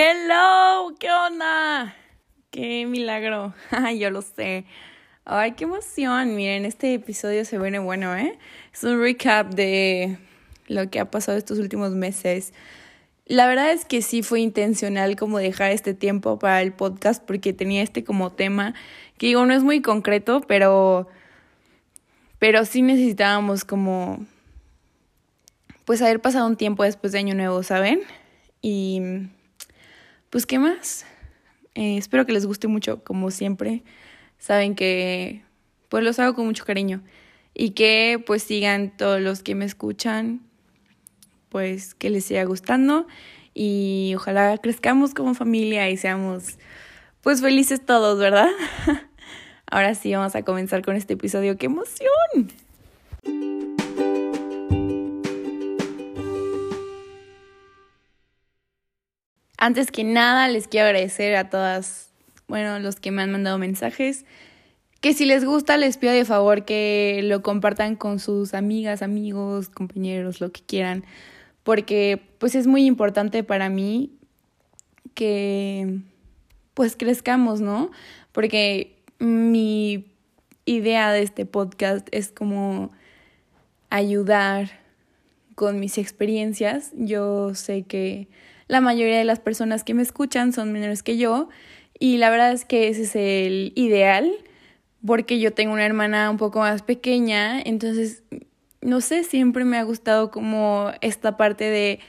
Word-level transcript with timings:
Hello, 0.00 0.94
¿qué 1.00 1.10
onda? 1.10 1.96
Qué 2.52 2.86
milagro. 2.86 3.52
Yo 3.98 4.10
lo 4.10 4.22
sé. 4.22 4.64
Ay, 5.24 5.54
qué 5.56 5.64
emoción. 5.64 6.36
Miren, 6.36 6.66
este 6.66 6.94
episodio 6.94 7.44
se 7.44 7.58
viene 7.58 7.80
bueno, 7.80 8.16
¿eh? 8.16 8.38
Es 8.72 8.84
un 8.84 9.02
recap 9.02 9.52
de 9.52 10.16
lo 10.68 10.88
que 10.88 11.00
ha 11.00 11.10
pasado 11.10 11.36
estos 11.36 11.58
últimos 11.58 11.90
meses. 11.96 12.52
La 13.26 13.48
verdad 13.48 13.72
es 13.72 13.84
que 13.84 14.00
sí 14.00 14.22
fue 14.22 14.38
intencional 14.38 15.16
como 15.16 15.38
dejar 15.38 15.72
este 15.72 15.94
tiempo 15.94 16.38
para 16.38 16.62
el 16.62 16.72
podcast 16.72 17.20
porque 17.24 17.52
tenía 17.52 17.82
este 17.82 18.04
como 18.04 18.30
tema 18.30 18.74
que 19.16 19.26
digo, 19.26 19.44
no 19.46 19.52
es 19.52 19.64
muy 19.64 19.82
concreto, 19.82 20.42
pero 20.42 21.08
pero 22.38 22.64
sí 22.66 22.82
necesitábamos 22.82 23.64
como 23.64 24.24
pues 25.84 26.00
haber 26.02 26.20
pasado 26.20 26.46
un 26.46 26.56
tiempo 26.56 26.84
después 26.84 27.12
de 27.12 27.18
Año 27.18 27.34
Nuevo, 27.34 27.64
¿saben? 27.64 28.02
Y 28.62 29.02
pues, 30.30 30.46
¿qué 30.46 30.58
más? 30.58 31.06
Eh, 31.74 31.96
espero 31.96 32.26
que 32.26 32.32
les 32.32 32.46
guste 32.46 32.66
mucho, 32.66 33.04
como 33.04 33.30
siempre. 33.30 33.82
Saben 34.38 34.74
que 34.74 35.42
pues 35.88 36.04
los 36.04 36.18
hago 36.18 36.34
con 36.34 36.46
mucho 36.46 36.64
cariño. 36.64 37.02
Y 37.54 37.70
que 37.70 38.22
pues 38.24 38.42
sigan 38.42 38.96
todos 38.96 39.20
los 39.20 39.42
que 39.42 39.54
me 39.54 39.64
escuchan, 39.64 40.42
pues 41.48 41.94
que 41.94 42.10
les 42.10 42.24
siga 42.24 42.44
gustando. 42.44 43.06
Y 43.54 44.12
ojalá 44.16 44.56
crezcamos 44.58 45.14
como 45.14 45.34
familia 45.34 45.90
y 45.90 45.96
seamos 45.96 46.58
pues 47.22 47.40
felices 47.40 47.84
todos, 47.84 48.18
¿verdad? 48.18 48.48
Ahora 49.66 49.94
sí, 49.94 50.14
vamos 50.14 50.34
a 50.34 50.42
comenzar 50.42 50.82
con 50.82 50.96
este 50.96 51.14
episodio. 51.14 51.58
¡Qué 51.58 51.66
emoción! 51.66 52.67
Antes 59.58 59.90
que 59.90 60.04
nada, 60.04 60.46
les 60.48 60.68
quiero 60.68 60.86
agradecer 60.86 61.34
a 61.34 61.50
todas, 61.50 62.10
bueno, 62.46 62.78
los 62.78 62.96
que 62.96 63.10
me 63.10 63.22
han 63.22 63.32
mandado 63.32 63.58
mensajes. 63.58 64.24
Que 65.00 65.12
si 65.14 65.26
les 65.26 65.44
gusta, 65.44 65.76
les 65.76 65.96
pido 65.96 66.12
de 66.12 66.24
favor 66.24 66.64
que 66.64 67.20
lo 67.24 67.42
compartan 67.42 67.96
con 67.96 68.20
sus 68.20 68.54
amigas, 68.54 69.02
amigos, 69.02 69.68
compañeros, 69.68 70.40
lo 70.40 70.52
que 70.52 70.62
quieran. 70.62 71.04
Porque 71.64 72.22
pues 72.38 72.54
es 72.54 72.68
muy 72.68 72.86
importante 72.86 73.42
para 73.42 73.68
mí 73.68 74.12
que 75.14 75.98
pues 76.74 76.94
crezcamos, 76.96 77.60
¿no? 77.60 77.90
Porque 78.30 78.96
mi 79.18 80.06
idea 80.66 81.10
de 81.10 81.22
este 81.22 81.46
podcast 81.46 82.06
es 82.12 82.30
como 82.30 82.92
ayudar 83.90 84.70
con 85.56 85.80
mis 85.80 85.98
experiencias. 85.98 86.92
Yo 86.94 87.56
sé 87.56 87.82
que 87.82 88.28
la 88.68 88.80
mayoría 88.80 89.18
de 89.18 89.24
las 89.24 89.40
personas 89.40 89.82
que 89.82 89.94
me 89.94 90.02
escuchan 90.02 90.52
son 90.52 90.72
menores 90.72 91.02
que 91.02 91.16
yo 91.16 91.48
y 91.98 92.18
la 92.18 92.30
verdad 92.30 92.52
es 92.52 92.64
que 92.64 92.88
ese 92.88 93.02
es 93.02 93.16
el 93.16 93.72
ideal 93.74 94.32
porque 95.04 95.38
yo 95.40 95.52
tengo 95.52 95.72
una 95.72 95.86
hermana 95.86 96.30
un 96.30 96.36
poco 96.36 96.60
más 96.60 96.82
pequeña, 96.82 97.60
entonces 97.60 98.22
no 98.80 99.00
sé, 99.00 99.24
siempre 99.24 99.64
me 99.64 99.78
ha 99.78 99.82
gustado 99.82 100.30
como 100.30 100.92
esta 101.00 101.36
parte 101.36 101.64
de 101.64 102.00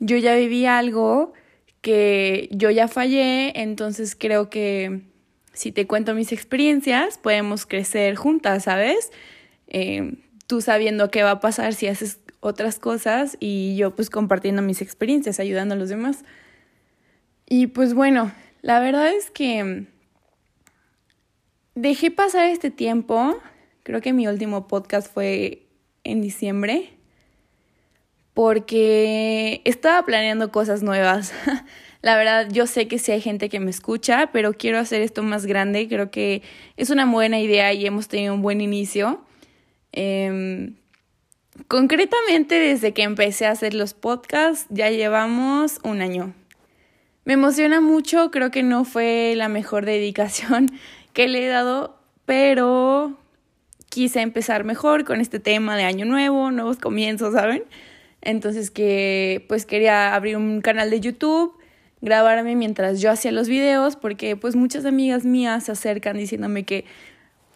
yo 0.00 0.16
ya 0.16 0.34
viví 0.34 0.66
algo 0.66 1.32
que 1.80 2.48
yo 2.50 2.70
ya 2.70 2.88
fallé, 2.88 3.60
entonces 3.60 4.16
creo 4.18 4.48
que 4.48 5.02
si 5.52 5.70
te 5.70 5.86
cuento 5.86 6.14
mis 6.14 6.32
experiencias 6.32 7.18
podemos 7.18 7.66
crecer 7.66 8.16
juntas, 8.16 8.64
¿sabes? 8.64 9.12
Eh, 9.68 10.14
tú 10.46 10.60
sabiendo 10.60 11.10
qué 11.10 11.22
va 11.22 11.32
a 11.32 11.40
pasar 11.40 11.74
si 11.74 11.86
haces 11.86 12.20
otras 12.44 12.78
cosas 12.78 13.38
y 13.40 13.74
yo 13.76 13.96
pues 13.96 14.10
compartiendo 14.10 14.60
mis 14.60 14.82
experiencias, 14.82 15.40
ayudando 15.40 15.74
a 15.74 15.78
los 15.78 15.88
demás. 15.88 16.24
Y 17.48 17.68
pues 17.68 17.94
bueno, 17.94 18.32
la 18.60 18.80
verdad 18.80 19.08
es 19.08 19.30
que 19.30 19.86
dejé 21.74 22.10
pasar 22.10 22.44
este 22.50 22.70
tiempo, 22.70 23.38
creo 23.82 24.02
que 24.02 24.12
mi 24.12 24.28
último 24.28 24.68
podcast 24.68 25.10
fue 25.12 25.66
en 26.04 26.20
diciembre, 26.20 26.90
porque 28.34 29.62
estaba 29.64 30.04
planeando 30.04 30.52
cosas 30.52 30.82
nuevas. 30.82 31.32
La 32.02 32.18
verdad, 32.18 32.48
yo 32.50 32.66
sé 32.66 32.86
que 32.88 32.98
sí 32.98 33.12
hay 33.12 33.22
gente 33.22 33.48
que 33.48 33.60
me 33.60 33.70
escucha, 33.70 34.28
pero 34.30 34.52
quiero 34.52 34.78
hacer 34.78 35.00
esto 35.00 35.22
más 35.22 35.46
grande. 35.46 35.88
Creo 35.88 36.10
que 36.10 36.42
es 36.76 36.90
una 36.90 37.10
buena 37.10 37.40
idea 37.40 37.72
y 37.72 37.86
hemos 37.86 38.08
tenido 38.08 38.34
un 38.34 38.42
buen 38.42 38.60
inicio. 38.60 39.24
Eh, 39.92 40.74
Concretamente, 41.68 42.56
desde 42.56 42.92
que 42.92 43.02
empecé 43.02 43.46
a 43.46 43.52
hacer 43.52 43.74
los 43.74 43.94
podcasts, 43.94 44.66
ya 44.70 44.90
llevamos 44.90 45.78
un 45.84 46.00
año. 46.00 46.34
Me 47.24 47.34
emociona 47.34 47.80
mucho, 47.80 48.30
creo 48.30 48.50
que 48.50 48.62
no 48.62 48.84
fue 48.84 49.34
la 49.36 49.48
mejor 49.48 49.84
dedicación 49.86 50.70
que 51.12 51.28
le 51.28 51.46
he 51.46 51.48
dado, 51.48 51.98
pero 52.26 53.16
quise 53.88 54.20
empezar 54.20 54.64
mejor 54.64 55.04
con 55.04 55.20
este 55.20 55.38
tema 55.38 55.76
de 55.76 55.84
año 55.84 56.04
nuevo, 56.04 56.50
nuevos 56.50 56.78
comienzos, 56.78 57.34
¿saben? 57.34 57.62
Entonces 58.20 58.70
que 58.70 59.44
pues 59.48 59.66
quería 59.66 60.14
abrir 60.14 60.36
un 60.36 60.60
canal 60.60 60.90
de 60.90 61.00
YouTube, 61.00 61.56
grabarme 62.00 62.56
mientras 62.56 63.00
yo 63.00 63.10
hacía 63.10 63.30
los 63.30 63.48
videos, 63.48 63.94
porque 63.94 64.34
pues 64.34 64.56
muchas 64.56 64.84
amigas 64.84 65.24
mías 65.24 65.64
se 65.64 65.72
acercan 65.72 66.16
diciéndome 66.16 66.64
que 66.64 66.84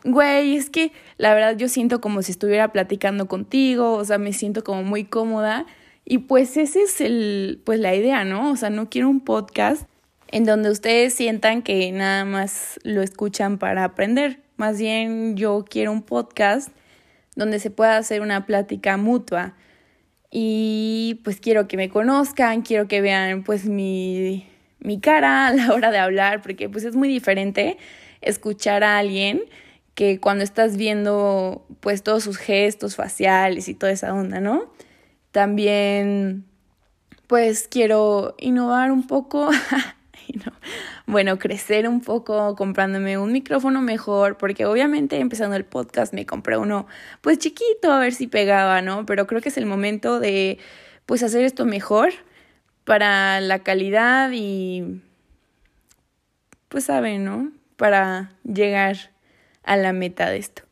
güey, 0.05 0.57
es 0.57 0.71
que 0.71 0.93
la 1.17 1.35
verdad 1.35 1.57
yo 1.57 1.69
siento 1.69 2.01
como 2.01 2.23
si 2.23 2.33
estuviera 2.33 2.73
platicando 2.73 3.27
contigo, 3.29 3.95
o 3.95 4.05
sea, 4.05 4.19
me 4.19 4.33
siento 4.33 4.65
como 4.65 4.83
muy 4.83 5.05
cómoda. 5.05 5.67
Y 6.05 6.19
pues 6.19 6.57
ese 6.57 6.83
es 6.83 7.01
el, 7.01 7.61
pues 7.65 7.81
la 7.81 7.95
idea, 7.95 8.25
¿no? 8.25 8.51
O 8.51 8.57
sea, 8.57 8.71
no 8.71 8.89
quiero 8.89 9.09
un 9.11 9.21
podcast 9.21 9.87
en 10.29 10.45
donde 10.45 10.71
ustedes 10.71 11.15
sientan 11.15 11.63
que 11.63 11.91
nada 11.93 12.25
más 12.25 12.81
lo 12.83 13.03
escuchan 13.03 13.59
para 13.59 13.85
aprender. 13.85 14.41
Más 14.57 14.79
bien 14.79 15.37
yo 15.37 15.65
quiero 15.69 15.93
un 15.93 16.03
podcast 16.03 16.71
donde 17.37 17.61
se 17.61 17.71
pueda 17.71 17.97
hacer 17.97 18.21
una 18.21 18.47
plática 18.47 18.97
mutua. 18.97 19.55
Y 20.31 21.21
pues 21.25 21.41
quiero 21.41 21.69
que 21.69 21.77
me 21.77 21.89
conozcan, 21.89 22.63
quiero 22.63 22.89
que 22.89 23.01
vean 23.01 23.45
pues 23.45 23.67
mi, 23.67 24.47
mi 24.81 25.01
cara 25.01 25.47
a 25.47 25.53
la 25.53 25.73
hora 25.73 25.91
de 25.91 25.99
hablar, 25.99 26.43
porque 26.43 26.69
pues 26.69 26.85
es 26.85 26.97
muy 26.97 27.09
diferente 27.09 27.79
escuchar 28.21 28.85
a 28.85 28.99
alguien 28.99 29.43
que 29.99 30.21
cuando 30.21 30.45
estás 30.45 30.77
viendo 30.77 31.67
pues 31.81 32.05
todos 32.05 32.23
sus 32.23 32.37
gestos 32.37 32.95
faciales 32.95 33.67
y 33.67 33.75
toda 33.75 33.91
esa 33.91 34.15
onda, 34.15 34.39
¿no? 34.39 34.73
También 35.33 36.45
pues 37.27 37.67
quiero 37.67 38.37
innovar 38.39 38.93
un 38.93 39.09
poco, 39.09 39.51
bueno, 41.07 41.41
crecer 41.41 41.89
un 41.89 42.01
poco 42.01 42.55
comprándome 42.55 43.19
un 43.19 43.33
micrófono 43.33 43.83
mejor, 43.83 44.39
porque 44.39 44.67
obviamente 44.67 45.19
empezando 45.19 45.57
el 45.57 45.65
podcast 45.65 46.15
me 46.15 46.27
compré 46.27 46.57
uno 46.57 46.87
pues 47.21 47.41
chiquito 47.41 47.91
a 47.91 47.99
ver 47.99 48.15
si 48.15 48.29
pegaba, 48.29 48.81
¿no? 48.83 49.05
Pero 49.05 49.27
creo 49.27 49.41
que 49.41 49.49
es 49.49 49.59
el 49.59 49.67
momento 49.67 50.21
de 50.21 50.59
pues 51.07 51.25
hacer 51.25 51.43
esto 51.43 51.65
mejor 51.65 52.11
para 52.85 53.41
la 53.41 53.65
calidad 53.65 54.31
y 54.33 55.03
pues 56.69 56.85
saben, 56.85 57.25
¿no? 57.25 57.51
Para 57.77 58.31
llegar 58.45 59.18
a 59.69 59.77
la 59.77 59.93
meta 59.93 60.31
de 60.31 60.39
esto. 60.39 60.63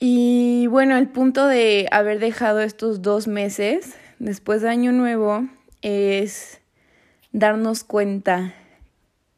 Y 0.00 0.66
bueno, 0.66 0.98
el 0.98 1.08
punto 1.08 1.46
de 1.46 1.86
haber 1.92 2.18
dejado 2.18 2.60
estos 2.60 3.02
dos 3.02 3.28
meses 3.28 3.94
después 4.18 4.62
de 4.62 4.68
Año 4.68 4.90
Nuevo 4.90 5.46
es 5.80 6.60
darnos 7.30 7.84
cuenta 7.84 8.52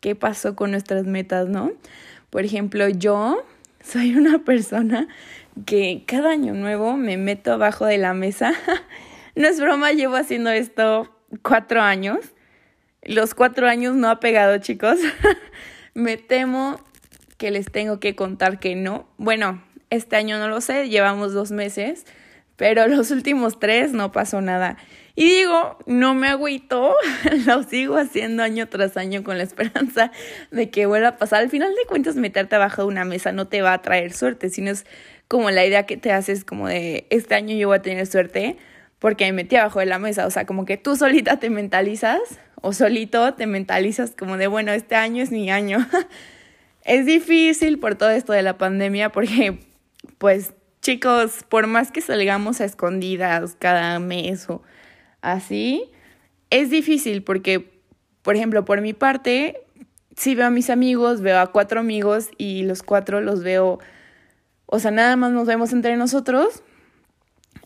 qué 0.00 0.16
pasó 0.16 0.56
con 0.56 0.70
nuestras 0.70 1.04
metas, 1.04 1.48
¿no? 1.48 1.70
Por 2.30 2.46
ejemplo, 2.46 2.88
yo 2.88 3.44
soy 3.82 4.16
una 4.16 4.38
persona 4.42 5.06
que 5.66 6.04
cada 6.06 6.30
año 6.30 6.54
nuevo 6.54 6.96
me 6.96 7.18
meto 7.18 7.52
abajo 7.52 7.84
de 7.84 7.98
la 7.98 8.14
mesa. 8.14 8.54
no 9.36 9.46
es 9.46 9.60
broma, 9.60 9.92
llevo 9.92 10.16
haciendo 10.16 10.48
esto 10.48 11.14
cuatro 11.42 11.82
años. 11.82 12.20
Los 13.02 13.34
cuatro 13.34 13.68
años 13.68 13.96
no 13.96 14.08
ha 14.08 14.18
pegado, 14.18 14.56
chicos. 14.56 14.98
me 15.94 16.16
temo 16.16 16.80
que 17.36 17.50
les 17.50 17.70
tengo 17.70 18.00
que 18.00 18.14
contar 18.14 18.60
que 18.60 18.76
no. 18.76 19.08
Bueno, 19.16 19.62
este 19.90 20.16
año 20.16 20.38
no 20.38 20.48
lo 20.48 20.60
sé, 20.60 20.88
llevamos 20.88 21.32
dos 21.32 21.50
meses, 21.50 22.04
pero 22.56 22.86
los 22.88 23.10
últimos 23.10 23.58
tres 23.58 23.92
no 23.92 24.12
pasó 24.12 24.40
nada. 24.40 24.76
Y 25.16 25.26
digo, 25.26 25.78
no 25.86 26.14
me 26.14 26.28
agüito, 26.28 26.96
lo 27.46 27.62
sigo 27.62 27.96
haciendo 27.96 28.42
año 28.42 28.68
tras 28.68 28.96
año 28.96 29.22
con 29.22 29.38
la 29.38 29.44
esperanza 29.44 30.10
de 30.50 30.70
que 30.70 30.86
vuelva 30.86 31.08
a 31.08 31.16
pasar. 31.16 31.42
Al 31.42 31.50
final 31.50 31.70
de 31.70 31.86
cuentas, 31.88 32.16
meterte 32.16 32.56
abajo 32.56 32.82
de 32.82 32.88
una 32.88 33.04
mesa 33.04 33.30
no 33.30 33.46
te 33.46 33.62
va 33.62 33.74
a 33.74 33.82
traer 33.82 34.12
suerte, 34.12 34.50
sino 34.50 34.70
es 34.70 34.84
como 35.28 35.50
la 35.50 35.64
idea 35.64 35.86
que 35.86 35.96
te 35.96 36.12
haces 36.12 36.44
como 36.44 36.68
de 36.68 37.06
este 37.10 37.34
año 37.34 37.54
yo 37.56 37.68
voy 37.68 37.78
a 37.78 37.82
tener 37.82 38.06
suerte 38.06 38.56
porque 38.98 39.26
me 39.26 39.32
metí 39.32 39.56
abajo 39.56 39.80
de 39.80 39.86
la 39.86 39.98
mesa. 39.98 40.26
O 40.26 40.30
sea, 40.30 40.46
como 40.46 40.64
que 40.64 40.76
tú 40.76 40.96
solita 40.96 41.38
te 41.38 41.50
mentalizas 41.50 42.20
o 42.60 42.72
solito 42.72 43.34
te 43.34 43.46
mentalizas 43.46 44.12
como 44.12 44.36
de, 44.36 44.46
bueno, 44.48 44.72
este 44.72 44.96
año 44.96 45.22
es 45.22 45.30
mi 45.30 45.50
año. 45.50 45.86
Es 46.84 47.06
difícil 47.06 47.78
por 47.78 47.94
todo 47.94 48.10
esto 48.10 48.32
de 48.32 48.42
la 48.42 48.58
pandemia 48.58 49.10
porque, 49.10 49.58
pues, 50.18 50.52
chicos, 50.82 51.44
por 51.48 51.66
más 51.66 51.90
que 51.90 52.02
salgamos 52.02 52.60
a 52.60 52.66
escondidas 52.66 53.56
cada 53.58 53.98
mes 53.98 54.48
o 54.50 54.62
así, 55.22 55.90
es 56.50 56.70
difícil 56.70 57.22
porque, 57.22 57.72
Por 58.22 58.36
ejemplo, 58.36 58.64
por 58.64 58.80
mi 58.80 58.94
parte, 58.94 59.66
si 60.16 60.34
veo 60.34 60.46
a 60.46 60.50
mis 60.50 60.70
amigos, 60.70 61.20
veo 61.20 61.38
a 61.40 61.52
cuatro 61.52 61.80
amigos 61.80 62.30
y 62.38 62.62
los 62.62 62.82
cuatro 62.82 63.20
los 63.20 63.42
veo, 63.42 63.80
o 64.64 64.78
sea, 64.78 64.90
nada 64.90 65.14
más 65.16 65.32
nos 65.32 65.46
vemos 65.46 65.74
entre 65.74 65.98
nosotros 65.98 66.62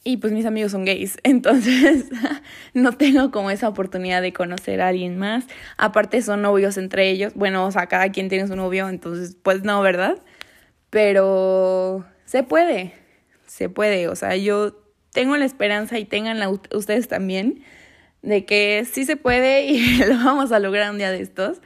y 0.05 0.19
pues 0.19 0.33
mis 0.33 0.47
amigos 0.47 0.73
son 0.73 0.85
gays, 0.85 1.19
entonces 1.23 2.07
no 2.75 2.93
tengo 2.93 3.31
como 3.31 3.51
esa 3.51 3.69
oportunidad 3.69 4.23
de 4.23 4.33
conocer 4.33 4.81
a 4.81 4.89
alguien 4.89 5.19
más. 5.19 5.45
Aparte 5.77 6.23
son 6.23 6.43
novios 6.43 6.77
entre 6.77 7.11
ellos, 7.11 7.35
bueno, 7.35 7.67
o 7.67 7.71
sea, 7.71 7.87
cada 7.87 8.11
quien 8.11 8.29
tiene 8.29 8.47
su 8.47 8.57
novio, 8.57 8.89
entonces 8.89 9.37
pues 9.43 9.63
no, 9.63 9.81
¿verdad? 9.83 10.19
Pero 10.91 12.05
se 12.25 12.43
puede, 12.43 12.95
se 13.47 13.69
puede, 13.69 14.09
o 14.09 14.17
sea, 14.17 14.37
yo 14.37 14.77
tengo 15.13 15.37
la 15.37 15.45
esperanza 15.45 15.99
y 15.99 16.05
tenganla 16.05 16.49
ustedes 16.49 17.09
también 17.09 17.65
de 18.23 18.45
que 18.45 18.87
sí 18.91 19.05
se 19.05 19.17
puede 19.17 19.67
y 19.67 19.99
lo 20.07 20.17
vamos 20.25 20.53
a 20.53 20.59
lograr 20.59 20.91
un 20.91 20.99
día 20.99 21.11
de 21.11 21.21
estos. 21.21 21.61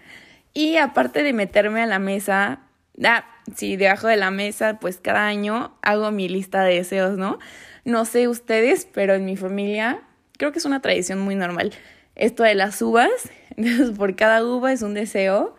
Y 0.54 0.76
aparte 0.76 1.22
de 1.22 1.32
meterme 1.32 1.82
a 1.82 1.86
la 1.86 1.98
mesa, 1.98 2.60
ah, 3.04 3.24
sí, 3.56 3.76
debajo 3.76 4.06
de 4.06 4.16
la 4.16 4.30
mesa, 4.30 4.78
pues 4.80 4.98
cada 4.98 5.26
año 5.26 5.76
hago 5.82 6.10
mi 6.10 6.28
lista 6.28 6.62
de 6.62 6.74
deseos, 6.74 7.16
¿no? 7.16 7.38
No 7.84 8.04
sé 8.04 8.28
ustedes, 8.28 8.86
pero 8.92 9.14
en 9.14 9.24
mi 9.24 9.36
familia 9.36 10.02
creo 10.38 10.52
que 10.52 10.58
es 10.58 10.64
una 10.64 10.80
tradición 10.80 11.20
muy 11.20 11.34
normal. 11.34 11.72
Esto 12.14 12.42
de 12.42 12.54
las 12.54 12.80
uvas, 12.82 13.10
entonces 13.56 13.96
por 13.96 14.16
cada 14.16 14.44
uva 14.44 14.72
es 14.72 14.82
un 14.82 14.94
deseo. 14.94 15.56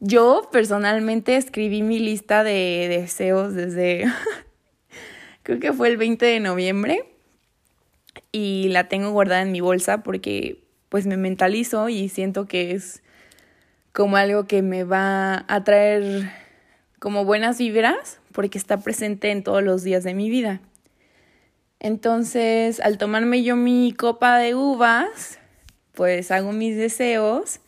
Yo 0.00 0.48
personalmente 0.52 1.36
escribí 1.36 1.82
mi 1.82 1.98
lista 1.98 2.44
de 2.44 2.86
deseos 2.88 3.54
desde, 3.54 4.04
creo 5.42 5.60
que 5.60 5.72
fue 5.72 5.88
el 5.88 5.96
20 5.96 6.26
de 6.26 6.40
noviembre 6.40 7.04
y 8.32 8.68
la 8.68 8.88
tengo 8.88 9.10
guardada 9.10 9.42
en 9.42 9.52
mi 9.52 9.60
bolsa 9.60 10.02
porque 10.02 10.64
pues 10.88 11.06
me 11.06 11.16
mentalizo 11.16 11.88
y 11.88 12.08
siento 12.08 12.46
que 12.46 12.72
es 12.72 13.02
como 13.92 14.16
algo 14.16 14.46
que 14.46 14.60
me 14.60 14.84
va 14.84 15.44
a 15.48 15.64
traer 15.64 16.30
como 16.98 17.24
buenas 17.24 17.58
vibras 17.58 18.20
porque 18.32 18.58
está 18.58 18.78
presente 18.78 19.30
en 19.30 19.42
todos 19.42 19.62
los 19.62 19.82
días 19.82 20.04
de 20.04 20.14
mi 20.14 20.30
vida. 20.30 20.60
Entonces, 21.84 22.80
al 22.80 22.96
tomarme 22.96 23.42
yo 23.42 23.56
mi 23.56 23.92
copa 23.92 24.38
de 24.38 24.54
uvas, 24.54 25.38
pues 25.92 26.30
hago 26.30 26.50
mis 26.50 26.78
deseos 26.78 27.60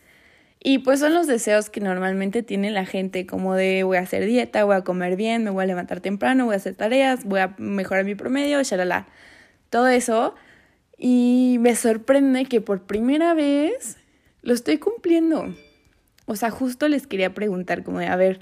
y 0.58 0.78
pues 0.78 1.00
son 1.00 1.12
los 1.12 1.26
deseos 1.26 1.68
que 1.68 1.80
normalmente 1.80 2.42
tiene 2.42 2.70
la 2.70 2.86
gente, 2.86 3.26
como 3.26 3.54
de 3.54 3.82
voy 3.82 3.98
a 3.98 4.00
hacer 4.00 4.24
dieta, 4.24 4.64
voy 4.64 4.76
a 4.76 4.84
comer 4.84 5.16
bien, 5.16 5.44
me 5.44 5.50
voy 5.50 5.64
a 5.64 5.66
levantar 5.66 6.00
temprano, 6.00 6.46
voy 6.46 6.54
a 6.54 6.56
hacer 6.56 6.74
tareas, 6.74 7.26
voy 7.26 7.40
a 7.40 7.54
mejorar 7.58 8.06
mi 8.06 8.14
promedio, 8.14 8.62
shalala. 8.62 9.06
Todo 9.68 9.88
eso. 9.88 10.34
Y 10.96 11.58
me 11.60 11.76
sorprende 11.76 12.46
que 12.46 12.62
por 12.62 12.86
primera 12.86 13.34
vez 13.34 13.98
lo 14.40 14.54
estoy 14.54 14.78
cumpliendo. 14.78 15.54
O 16.24 16.36
sea, 16.36 16.48
justo 16.48 16.88
les 16.88 17.06
quería 17.06 17.34
preguntar 17.34 17.84
como 17.84 17.98
de, 17.98 18.06
a 18.06 18.16
ver, 18.16 18.40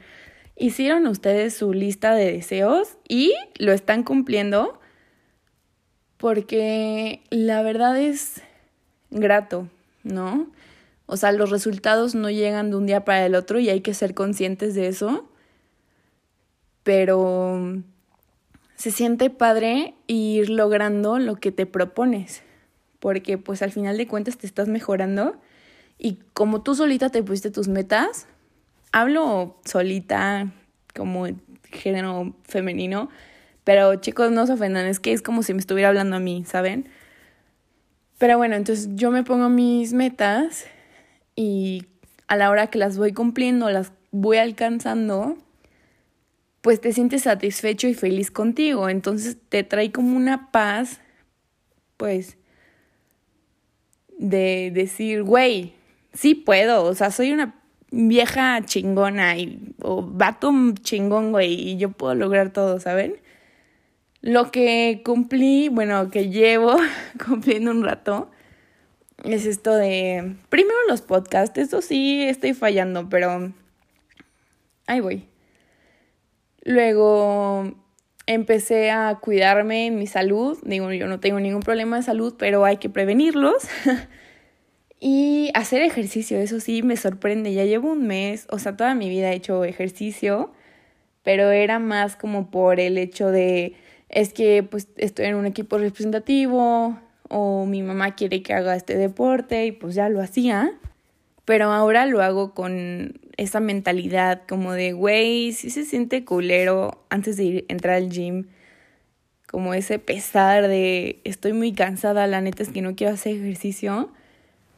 ¿hicieron 0.56 1.09
ustedes 1.09 1.53
su 1.53 1.73
lista 1.73 2.15
de 2.15 2.31
deseos 2.31 2.97
y 3.09 3.35
lo 3.59 3.73
están 3.73 4.05
cumpliendo? 4.05 4.79
Porque 6.17 7.23
la 7.31 7.63
verdad 7.63 7.99
es 7.99 8.43
grato, 9.11 9.69
¿no? 10.03 10.49
O 11.07 11.17
sea, 11.17 11.33
los 11.33 11.51
resultados 11.51 12.15
no 12.15 12.31
llegan 12.31 12.71
de 12.71 12.77
un 12.77 12.87
día 12.87 13.05
para 13.05 13.27
el 13.27 13.35
otro 13.35 13.59
y 13.59 13.69
hay 13.69 13.81
que 13.81 13.95
ser 13.95 14.15
conscientes 14.15 14.75
de 14.75 14.89
eso. 14.89 15.29
Pero 16.83 17.83
se 18.77 18.91
siente 18.91 19.31
padre 19.31 19.95
ir 20.07 20.51
logrando 20.51 21.19
lo 21.19 21.37
que 21.37 21.53
te 21.53 21.67
propones. 21.67 22.43
Porque 23.01 23.37
pues 23.37 23.63
al 23.63 23.73
final 23.73 23.99
de 23.99 24.07
cuentas 24.07 24.39
te 24.39 24.47
estás 24.47 24.69
mejorando 24.69 25.37
y 25.99 26.19
como 26.33 26.63
tú 26.63 26.75
solita 26.75 27.11
te 27.11 27.23
pusiste 27.23 27.51
tus 27.51 27.69
metas, 27.69 28.27
hablo 28.93 29.57
solita 29.65 30.53
como 30.95 31.27
género 31.71 32.35
femenino, 32.45 33.11
pero 33.65 33.97
chicos 33.97 34.31
no 34.31 34.47
se 34.47 34.53
ofendan, 34.53 34.87
es 34.87 35.01
que 35.01 35.13
es 35.13 35.23
como 35.23 35.43
si 35.43 35.55
me 35.55 35.61
estuviera 35.61 35.89
hablando 35.89 36.17
a 36.17 36.21
mí, 36.21 36.45
¿saben? 36.47 36.89
Pero 38.19 38.39
bueno, 38.39 38.55
entonces 38.55 38.89
yo 38.95 39.11
me 39.11 39.25
pongo 39.25 39.49
mis 39.49 39.93
metas 39.93 40.67
y 41.35 41.87
a 42.29 42.37
la 42.37 42.51
hora 42.51 42.69
que 42.69 42.79
las 42.79 42.97
voy 42.97 43.13
cumpliendo, 43.13 43.71
las 43.71 43.93
voy 44.13 44.37
alcanzando, 44.37 45.37
pues 46.61 46.81
te 46.81 46.93
sientes 46.93 47.23
satisfecho 47.23 47.89
y 47.89 47.95
feliz 47.95 48.31
contigo. 48.31 48.89
Entonces 48.89 49.37
te 49.49 49.65
trae 49.65 49.93
como 49.93 50.17
una 50.17 50.51
paz, 50.53 51.01
pues, 51.97 52.39
de 54.19 54.71
decir, 54.73 55.23
güey, 55.23 55.75
sí 56.13 56.35
puedo, 56.35 56.85
o 56.85 56.95
sea, 56.95 57.11
soy 57.11 57.33
una 57.33 57.61
vieja 57.91 58.61
chingona 58.65 59.37
y, 59.37 59.75
o 59.83 60.03
vato 60.03 60.53
chingón, 60.83 61.33
güey, 61.33 61.53
y 61.55 61.77
yo 61.77 61.91
puedo 61.91 62.15
lograr 62.15 62.51
todo, 62.53 62.81
¿saben? 62.81 63.17
Lo 64.25 64.50
que 64.50 65.03
cumplí, 65.05 65.69
bueno, 65.69 66.11
que 66.11 66.31
llevo 66.31 66.76
cumpliendo 67.26 67.71
un 67.73 67.85
rato, 67.85 68.31
es 69.23 69.44
esto 69.44 69.75
de, 69.75 70.37
primero 70.49 70.79
los 70.88 71.03
podcasts, 71.03 71.59
eso 71.59 71.82
sí 71.82 72.23
estoy 72.23 72.55
fallando, 72.55 73.11
pero 73.11 73.53
ahí 74.87 75.00
voy. 75.00 75.29
Luego 76.62 77.75
empecé 78.25 78.91
a 78.91 79.19
cuidarme 79.21 79.91
mi 79.91 80.06
salud, 80.06 80.59
digo, 80.65 80.91
yo 80.91 81.06
no 81.06 81.20
tengo 81.20 81.38
ningún 81.38 81.62
problema 81.62 81.97
de 81.97 82.05
salud, 82.05 82.35
pero 82.38 82.65
hay 82.65 82.79
que 82.79 82.88
prevenirlos. 82.88 83.69
Y 85.06 85.50
hacer 85.53 85.82
ejercicio, 85.82 86.38
eso 86.38 86.61
sí 86.61 86.82
me 86.82 86.97
sorprende. 86.97 87.53
Ya 87.53 87.67
llevo 87.67 87.93
un 87.93 88.06
mes, 88.06 88.47
o 88.49 88.59
sea, 88.59 88.75
toda 88.75 88.94
mi 88.94 89.11
vida 89.11 89.32
he 89.32 89.35
hecho 89.35 89.62
ejercicio, 89.65 90.55
pero 91.23 91.50
era 91.50 91.79
más 91.79 92.17
como 92.17 92.50
por 92.50 92.81
el 92.81 92.97
hecho 92.97 93.31
de, 93.31 93.75
es 94.15 94.33
que 94.33 94.63
pues 94.63 94.89
estoy 94.97 95.27
en 95.27 95.35
un 95.35 95.45
equipo 95.45 95.77
representativo 95.77 96.99
o 97.29 97.67
mi 97.67 97.83
mamá 97.83 98.15
quiere 98.15 98.43
que 98.43 98.55
haga 98.55 98.77
este 98.77 98.97
deporte 98.97 99.67
y 99.67 99.73
pues 99.73 99.95
ya 99.95 100.09
lo 100.09 100.23
hacía. 100.23 100.73
Pero 101.45 101.73
ahora 101.73 102.07
lo 102.07 102.23
hago 102.23 102.55
con 102.55 103.21
esa 103.37 103.61
mentalidad 103.61 104.43
como 104.49 104.73
de, 104.73 104.93
güey, 104.93 105.53
si 105.53 105.69
se 105.69 105.85
siente 105.85 106.25
culero 106.25 107.05
antes 107.11 107.37
de 107.37 107.45
ir, 107.45 107.65
entrar 107.69 107.97
al 107.97 108.09
gym. 108.09 108.47
Como 109.47 109.75
ese 109.75 109.99
pesar 109.99 110.69
de, 110.69 111.21
estoy 111.25 111.53
muy 111.53 111.73
cansada, 111.75 112.27
la 112.27 112.41
neta 112.41 112.63
es 112.63 112.71
que 112.71 112.81
no 112.81 112.97
quiero 112.97 113.13
hacer 113.13 113.37
ejercicio 113.37 114.11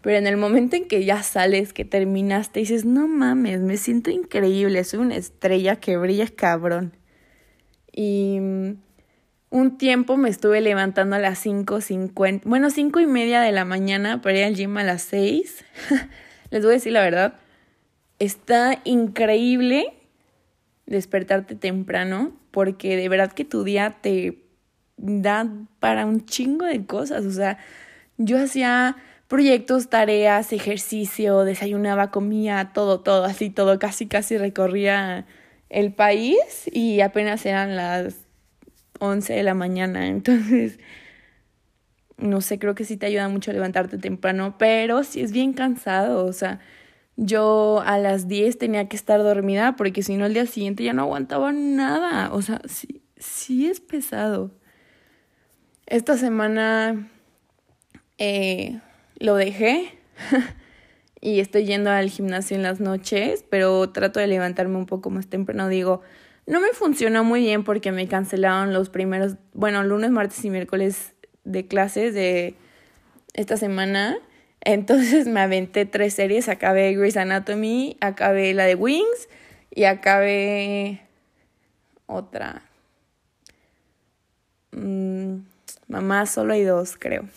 pero 0.07 0.19
en 0.19 0.29
el 0.29 0.37
momento 0.37 0.77
en 0.77 0.87
que 0.87 1.05
ya 1.05 1.25
sales, 1.25 1.73
que 1.73 1.85
terminaste, 1.85 2.61
dices, 2.61 2.85
no 2.85 3.09
mames, 3.09 3.61
me 3.61 3.77
siento 3.77 4.09
increíble, 4.13 4.85
soy 4.85 5.01
una 5.01 5.17
estrella 5.17 5.81
que 5.81 5.97
brilla 5.97 6.29
cabrón. 6.29 6.93
Y 7.93 8.39
mm, 8.41 8.75
un 9.51 9.79
tiempo 9.79 10.17
me 10.17 10.29
estuve 10.29 10.61
levantando 10.61 11.17
a 11.17 11.19
las 11.19 11.45
5.50, 11.45 12.43
bueno, 12.45 12.71
cinco 12.71 13.01
y 13.01 13.07
media 13.07 13.41
de 13.41 13.53
la 13.53 13.65
mañana 13.65 14.21
para 14.21 14.39
ir 14.39 14.45
al 14.45 14.55
gym 14.55 14.77
a 14.77 14.85
las 14.85 15.03
6. 15.03 15.65
Les 16.51 16.63
voy 16.63 16.73
a 16.73 16.75
decir 16.75 16.93
la 16.93 17.03
verdad, 17.03 17.35
está 18.19 18.81
increíble 18.85 19.95
despertarte 20.87 21.55
temprano 21.55 22.33
porque 22.51 22.97
de 22.97 23.09
verdad 23.09 23.33
que 23.33 23.45
tu 23.45 23.65
día 23.65 23.97
te 24.01 24.43
da 24.97 25.49
para 25.81 26.07
un 26.07 26.25
chingo 26.25 26.65
de 26.65 26.87
cosas. 26.87 27.25
O 27.25 27.33
sea, 27.33 27.59
yo 28.17 28.39
hacía 28.39 28.97
proyectos, 29.29 29.89
tareas, 29.89 30.53
ejercicio, 30.53 31.45
desayunaba, 31.45 32.11
comía, 32.11 32.71
todo, 32.73 33.01
todo, 33.01 33.25
así, 33.25 33.51
todo, 33.51 33.79
casi, 33.79 34.07
casi 34.07 34.39
recorría 34.39 35.27
el 35.69 35.93
país 35.93 36.71
y 36.73 37.01
apenas 37.01 37.45
eran 37.45 37.77
las 37.77 38.26
11 39.01 39.33
de 39.35 39.43
la 39.43 39.55
mañana, 39.55 40.07
entonces, 40.09 40.79
no 42.19 42.41
sé, 42.41 42.59
creo 42.59 42.75
que 42.75 42.85
sí 42.85 42.97
te 42.97 43.07
ayuda 43.07 43.29
mucho 43.29 43.53
levantarte 43.53 43.99
temprano, 43.99 44.57
pero 44.59 45.05
sí 45.05 45.21
es 45.21 45.33
bien 45.33 45.53
cansado, 45.53 46.25
o 46.25 46.33
sea, 46.33 46.61
yo 47.17 47.83
a 47.85 47.99
las 47.99 48.29
10 48.29 48.59
tenía 48.59 48.89
que 48.89 48.97
estar 48.97 49.23
dormida 49.23 49.77
porque 49.77 50.03
si 50.03 50.17
no 50.17 50.27
el 50.27 50.35
día 50.35 50.47
siguiente 50.47 50.85
ya 50.85 50.93
no 50.93 51.03
aguantaba 51.03 51.53
nada, 51.53 52.33
o 52.33 52.43
sea, 52.43 52.61
sí, 52.67 53.03
sí 53.17 53.67
es 53.67 53.81
pesado. 53.81 54.51
Esta 55.87 56.17
semana 56.17 57.09
eh, 58.19 58.81
lo 59.19 59.37
dejé 59.37 59.99
y 61.21 61.41
estoy 61.41 61.65
yendo 61.65 61.91
al 61.91 62.11
gimnasio 62.11 62.57
en 62.57 62.63
las 62.63 62.81
noches, 62.81 63.45
pero 63.49 63.91
trato 63.91 64.21
de 64.21 64.27
levantarme 64.27 64.77
un 64.77 64.87
poco 64.87 65.11
más 65.11 65.29
temprano. 65.29 65.69
Digo, 65.69 66.03
no 66.47 66.61
me 66.61 66.69
funcionó 66.69 67.25
muy 67.25 67.41
bien 67.41 67.65
porque 67.65 67.93
me 67.93 68.09
cancelaron 68.09 68.73
los 68.73 68.89
primeros, 68.89 69.37
bueno, 69.53 69.83
lunes, 69.83 70.11
martes 70.11 70.45
y 70.45 70.51
miércoles 70.51 71.15
de 71.45 71.67
clases 71.67 72.15
de 72.15 72.55
esta 73.35 73.57
semana. 73.57 74.19
Entonces 74.61 75.27
me 75.27 75.41
aventé 75.41 75.87
tres 75.87 76.15
series, 76.15 76.49
acabé 76.49 76.95
Grey's 76.95 77.17
Anatomy, 77.17 77.97
acabé 78.01 78.55
la 78.55 78.65
de 78.65 78.75
Wings 78.75 79.29
y 79.71 79.85
acabé 79.85 81.03
otra. 82.07 82.63
Mm, 84.73 85.39
mamá, 85.89 86.27
solo 86.27 86.53
hay 86.53 86.65
dos, 86.65 86.97
creo. 86.99 87.29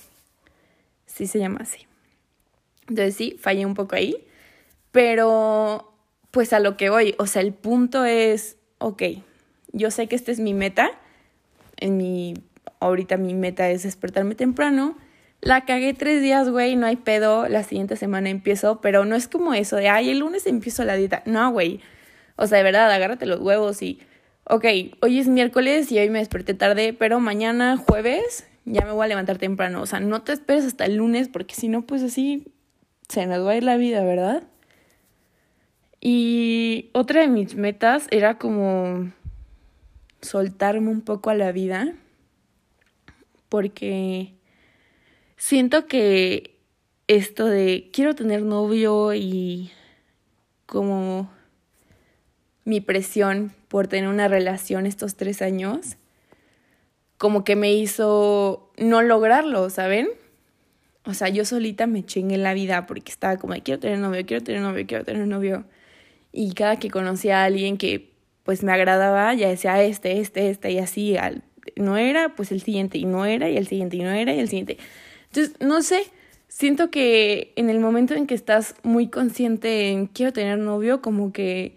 Sí 1.06 1.28
se 1.28 1.40
llama 1.40 1.60
así. 1.62 1.88
Entonces 2.88 3.16
sí, 3.16 3.38
fallé 3.40 3.66
un 3.66 3.74
poco 3.74 3.96
ahí. 3.96 4.26
Pero, 4.92 5.94
pues 6.32 6.54
a 6.54 6.60
lo 6.60 6.78
que 6.78 6.90
voy, 6.90 7.16
o 7.20 7.28
sea, 7.28 7.42
el 7.42 7.54
punto 7.54 8.06
es, 8.06 8.58
ok, 8.80 9.04
yo 9.72 9.92
sé 9.92 10.08
que 10.08 10.16
esta 10.16 10.32
es 10.32 10.40
mi 10.40 10.54
meta, 10.54 10.92
en 11.78 11.98
mi, 11.98 12.34
ahorita 12.80 13.18
mi 13.18 13.34
meta 13.34 13.70
es 13.70 13.84
despertarme 13.84 14.36
temprano, 14.36 14.98
la 15.42 15.64
cagué 15.66 15.94
tres 15.94 16.22
días, 16.22 16.50
güey, 16.50 16.76
no 16.76 16.86
hay 16.86 16.98
pedo, 16.98 17.48
la 17.48 17.64
siguiente 17.64 17.96
semana 17.96 18.30
empiezo, 18.30 18.82
pero 18.82 19.06
no 19.06 19.16
es 19.16 19.28
como 19.28 19.54
eso 19.54 19.78
de, 19.78 19.88
ay, 19.88 20.10
el 20.10 20.20
lunes 20.20 20.48
empiezo 20.48 20.84
la 20.84 20.96
dieta, 20.96 21.24
no, 21.26 21.52
güey, 21.52 21.80
o 22.36 22.48
sea, 22.48 22.58
de 22.58 22.64
verdad, 22.64 22.92
agárrate 22.92 23.26
los 23.26 23.40
huevos 23.40 23.82
y, 23.82 24.00
ok, 24.46 24.66
hoy 25.02 25.20
es 25.20 25.28
miércoles 25.28 25.92
y 25.92 26.00
hoy 26.00 26.10
me 26.10 26.20
desperté 26.20 26.54
tarde, 26.54 26.94
pero 26.94 27.20
mañana 27.20 27.78
jueves 27.78 28.48
ya 28.66 28.86
me 28.86 28.92
voy 28.92 29.06
a 29.06 29.08
levantar 29.08 29.38
temprano, 29.38 29.82
o 29.82 29.86
sea, 29.86 30.00
no 30.00 30.22
te 30.22 30.34
esperes 30.34 30.66
hasta 30.66 30.86
el 30.86 30.96
lunes 30.96 31.28
porque 31.30 31.56
si 31.56 31.70
no, 31.70 31.84
pues 31.84 32.04
así 32.04 32.48
se 33.08 33.26
nos 33.26 33.46
va 33.46 33.52
a 33.52 33.56
ir 33.56 33.64
la 33.64 33.78
vida, 33.78 34.04
¿verdad? 34.04 34.44
Y 36.02 36.90
otra 36.94 37.22
de 37.22 37.28
mis 37.28 37.56
metas 37.56 38.08
era 38.12 38.38
como 38.38 39.12
soltarme 40.22 40.90
un 40.90 41.02
poco 41.02 41.30
a 41.30 41.36
la 41.36 41.52
vida 41.52 41.94
porque 43.50 44.34
siento 45.36 45.88
que 45.88 46.60
esto 47.08 47.48
de 47.48 47.90
quiero 47.92 48.14
tener 48.16 48.44
novio 48.44 49.14
y 49.14 49.72
como 50.68 51.32
mi 52.64 52.82
presión 52.82 53.52
por 53.68 53.88
tener 53.88 54.10
una 54.10 54.28
relación 54.28 54.86
estos 54.86 55.16
tres 55.16 55.42
años, 55.42 55.98
como 57.18 57.44
que 57.44 57.56
me 57.56 57.74
hizo 57.74 58.72
no 58.78 59.02
lograrlo, 59.02 59.70
¿saben? 59.72 60.08
O 61.04 61.16
sea, 61.16 61.30
yo 61.30 61.46
solita 61.46 61.88
me 61.88 62.06
chingué 62.06 62.38
la 62.38 62.54
vida 62.54 62.86
porque 62.86 63.12
estaba 63.12 63.38
como 63.38 63.56
quiero 63.64 63.80
tener 63.80 63.98
novio, 63.98 64.26
quiero 64.26 64.44
tener 64.44 64.62
novio, 64.62 64.86
quiero 64.86 65.04
tener 65.04 65.26
novio. 65.28 65.66
Y 66.32 66.54
cada 66.54 66.78
que 66.78 66.90
conocía 66.90 67.42
a 67.42 67.46
alguien 67.46 67.78
que 67.78 68.14
pues 68.44 68.64
me 68.64 68.72
agradaba, 68.72 69.34
ya 69.34 69.50
decía 69.50 69.84
este, 69.84 70.20
este, 70.20 70.50
este 70.50 70.72
y 70.72 70.80
así, 70.80 71.18
al, 71.18 71.44
no 71.76 71.98
era, 71.98 72.36
pues 72.36 72.52
el 72.52 72.62
siguiente, 72.62 72.98
y 72.98 73.06
no 73.06 73.26
era, 73.26 73.50
y 73.50 73.58
el 73.58 73.68
siguiente, 73.68 73.98
y 73.98 74.02
no 74.02 74.12
era, 74.12 74.34
y 74.34 74.40
el 74.40 74.50
siguiente. 74.50 74.78
Entonces, 75.28 75.56
no 75.60 75.82
sé, 75.82 76.04
siento 76.48 76.90
que 76.90 77.54
en 77.56 77.70
el 77.70 77.80
momento 77.80 78.16
en 78.16 78.28
que 78.28 78.36
estás 78.36 78.76
muy 78.84 79.08
consciente 79.08 79.90
en 79.90 80.08
quiero 80.08 80.34
tener 80.34 80.58
novio, 80.58 81.02
como 81.02 81.32
que 81.32 81.76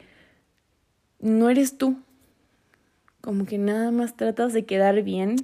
no 1.21 1.51
eres 1.51 1.79
tú. 1.79 1.99
Como 3.21 3.47
que 3.47 3.59
nada 3.59 3.93
más 3.93 4.17
tratas 4.17 4.53
de 4.53 4.65
quedar 4.65 5.03
bien 5.03 5.37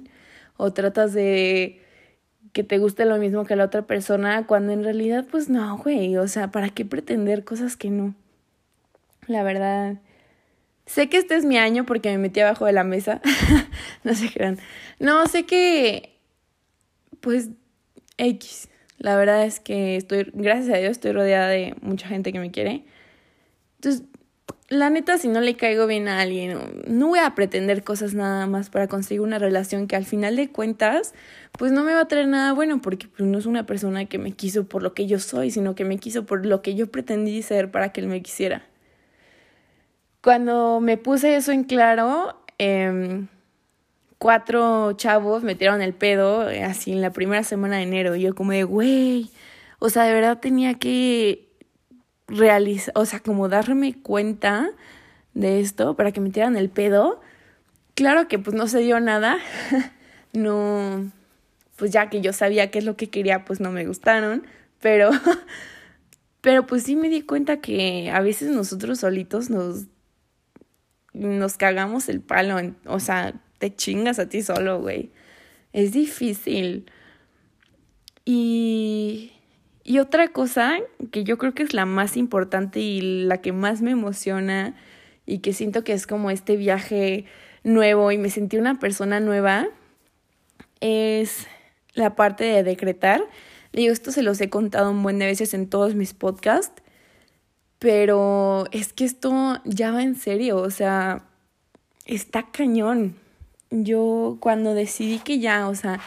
o 0.57 0.73
tratas 0.73 1.13
de 1.13 1.81
que 2.51 2.63
te 2.63 2.77
guste 2.79 3.05
lo 3.05 3.17
mismo 3.17 3.45
que 3.45 3.55
la 3.55 3.65
otra 3.65 3.83
persona, 3.83 4.45
cuando 4.47 4.73
en 4.73 4.83
realidad, 4.83 5.25
pues 5.29 5.49
no, 5.49 5.77
güey, 5.77 6.17
o 6.17 6.27
sea, 6.27 6.51
¿para 6.51 6.69
qué 6.69 6.83
pretender 6.83 7.45
cosas 7.45 7.77
que 7.77 7.89
no? 7.89 8.15
La 9.29 9.43
verdad, 9.43 9.99
sé 10.87 11.07
que 11.07 11.17
este 11.17 11.35
es 11.35 11.45
mi 11.45 11.59
año 11.59 11.85
porque 11.85 12.09
me 12.09 12.17
metí 12.17 12.39
abajo 12.39 12.65
de 12.65 12.73
la 12.73 12.83
mesa, 12.83 13.21
no 14.03 14.15
sé 14.15 14.27
qué 14.29 14.57
No, 14.97 15.27
sé 15.27 15.45
que, 15.45 16.17
pues, 17.19 17.49
X. 18.17 18.69
La 18.97 19.15
verdad 19.15 19.45
es 19.45 19.59
que 19.59 19.97
estoy, 19.97 20.31
gracias 20.33 20.75
a 20.75 20.79
Dios, 20.79 20.91
estoy 20.93 21.11
rodeada 21.11 21.47
de 21.47 21.75
mucha 21.81 22.07
gente 22.07 22.33
que 22.33 22.39
me 22.39 22.49
quiere. 22.49 22.85
Entonces, 23.75 24.03
la 24.67 24.89
neta, 24.89 25.19
si 25.19 25.27
no 25.27 25.41
le 25.41 25.55
caigo 25.55 25.85
bien 25.85 26.07
a 26.07 26.21
alguien, 26.21 26.57
no 26.87 27.09
voy 27.09 27.19
a 27.19 27.35
pretender 27.35 27.83
cosas 27.83 28.15
nada 28.15 28.47
más 28.47 28.71
para 28.71 28.87
conseguir 28.87 29.21
una 29.21 29.37
relación 29.37 29.85
que 29.85 29.95
al 29.95 30.05
final 30.05 30.37
de 30.37 30.49
cuentas, 30.49 31.13
pues 31.51 31.71
no 31.71 31.83
me 31.83 31.93
va 31.93 32.01
a 32.01 32.07
traer 32.07 32.27
nada 32.27 32.53
bueno, 32.53 32.81
porque 32.81 33.07
pues, 33.07 33.29
no 33.29 33.37
es 33.37 33.45
una 33.45 33.67
persona 33.67 34.05
que 34.05 34.17
me 34.17 34.31
quiso 34.31 34.67
por 34.67 34.81
lo 34.81 34.95
que 34.95 35.05
yo 35.05 35.19
soy, 35.19 35.51
sino 35.51 35.75
que 35.75 35.85
me 35.85 35.99
quiso 35.99 36.25
por 36.25 36.47
lo 36.47 36.63
que 36.63 36.73
yo 36.73 36.87
pretendí 36.87 37.43
ser 37.43 37.69
para 37.69 37.91
que 37.91 38.01
él 38.01 38.07
me 38.07 38.23
quisiera. 38.23 38.68
Cuando 40.21 40.79
me 40.81 40.97
puse 40.97 41.35
eso 41.35 41.51
en 41.51 41.63
claro, 41.63 42.35
eh, 42.57 43.25
cuatro 44.19 44.93
chavos 44.93 45.43
metieron 45.43 45.81
el 45.81 45.93
pedo 45.93 46.49
eh, 46.49 46.63
así 46.63 46.91
en 46.91 47.01
la 47.01 47.11
primera 47.11 47.43
semana 47.43 47.77
de 47.77 47.83
enero. 47.83 48.15
Y 48.15 48.21
yo 48.21 48.35
como 48.35 48.51
de, 48.51 48.63
güey, 48.63 49.31
o 49.79 49.89
sea, 49.89 50.03
de 50.03 50.13
verdad 50.13 50.39
tenía 50.39 50.75
que 50.75 51.47
realizar, 52.27 52.93
o 52.95 53.05
sea, 53.05 53.21
como 53.21 53.49
darme 53.49 53.95
cuenta 53.95 54.69
de 55.33 55.61
esto 55.61 55.95
para 55.95 56.11
que 56.11 56.21
metieran 56.21 56.57
el 56.57 56.69
pedo. 56.69 57.21
Claro 57.95 58.27
que 58.27 58.39
pues 58.39 58.55
no 58.55 58.67
se 58.67 58.79
dio 58.79 58.99
nada. 58.99 59.37
no, 60.33 61.11
pues 61.77 61.91
ya 61.91 62.09
que 62.09 62.21
yo 62.21 62.33
sabía 62.33 62.71
qué 62.71 62.79
es 62.79 62.85
lo 62.85 62.97
que 62.97 63.09
quería, 63.09 63.45
pues 63.45 63.61
no 63.61 63.71
me 63.71 63.85
gustaron. 63.85 64.45
Pero, 64.81 65.11
pero 66.41 66.65
pues 66.67 66.83
sí 66.83 66.95
me 66.97 67.09
di 67.09 67.21
cuenta 67.21 67.61
que 67.61 68.11
a 68.11 68.19
veces 68.21 68.51
nosotros 68.51 68.99
solitos 68.99 69.49
nos, 69.49 69.85
nos 71.19 71.57
cagamos 71.57 72.09
el 72.09 72.21
palo. 72.21 72.57
O 72.85 72.99
sea, 72.99 73.33
te 73.57 73.75
chingas 73.75 74.19
a 74.19 74.29
ti 74.29 74.41
solo, 74.41 74.79
güey. 74.79 75.11
Es 75.73 75.91
difícil. 75.91 76.89
Y, 78.25 79.33
y 79.83 79.99
otra 79.99 80.29
cosa 80.29 80.77
que 81.11 81.23
yo 81.23 81.37
creo 81.37 81.53
que 81.53 81.63
es 81.63 81.73
la 81.73 81.85
más 81.85 82.17
importante 82.17 82.79
y 82.79 83.01
la 83.25 83.41
que 83.41 83.51
más 83.51 83.81
me 83.81 83.91
emociona 83.91 84.75
y 85.25 85.39
que 85.39 85.53
siento 85.53 85.83
que 85.83 85.93
es 85.93 86.07
como 86.07 86.31
este 86.31 86.55
viaje 86.55 87.25
nuevo 87.63 88.11
y 88.11 88.17
me 88.17 88.29
sentí 88.29 88.57
una 88.57 88.79
persona 88.79 89.19
nueva 89.19 89.67
es 90.79 91.47
la 91.93 92.15
parte 92.15 92.43
de 92.43 92.63
decretar. 92.63 93.21
Digo, 93.73 93.93
esto 93.93 94.11
se 94.11 94.23
los 94.23 94.39
he 94.41 94.49
contado 94.49 94.91
un 94.91 95.03
buen 95.03 95.19
de 95.19 95.25
veces 95.25 95.53
en 95.53 95.67
todos 95.69 95.95
mis 95.95 96.13
podcasts, 96.13 96.81
pero 97.79 98.65
es 98.71 98.93
que 98.93 99.05
esto 99.05 99.59
ya 99.65 99.91
va 99.91 100.03
en 100.03 100.15
serio, 100.15 100.57
o 100.57 100.69
sea, 100.69 101.23
está 102.05 102.43
cañón 102.51 103.15
yo 103.71 104.37
cuando 104.39 104.73
decidí 104.73 105.19
que 105.19 105.39
ya, 105.39 105.67
o 105.67 105.75
sea, 105.75 105.99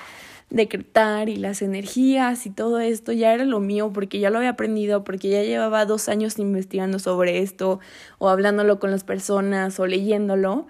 decretar 0.50 1.29
y 1.29 1.37
las 1.37 1.62
energías 1.62 2.45
y 2.47 2.50
todo 2.50 2.81
esto 2.81 3.12
ya 3.12 3.33
era 3.33 3.45
lo 3.45 3.61
mío 3.61 3.91
porque 3.93 4.19
ya 4.19 4.31
lo 4.31 4.38
había 4.38 4.50
aprendido, 4.50 5.05
porque 5.05 5.31
ya 5.31 5.43
llevaba 5.43 5.87
dos 5.87 6.09
años 6.09 6.38
investigando 6.38 6.99
sobre 6.99 7.38
esto 7.41 7.81
o 8.19 8.29
hablándolo 8.29 8.79
con 8.79 8.91
las 8.91 9.05
personas 9.05 9.79
o 9.81 9.87
leyéndolo. 9.87 10.67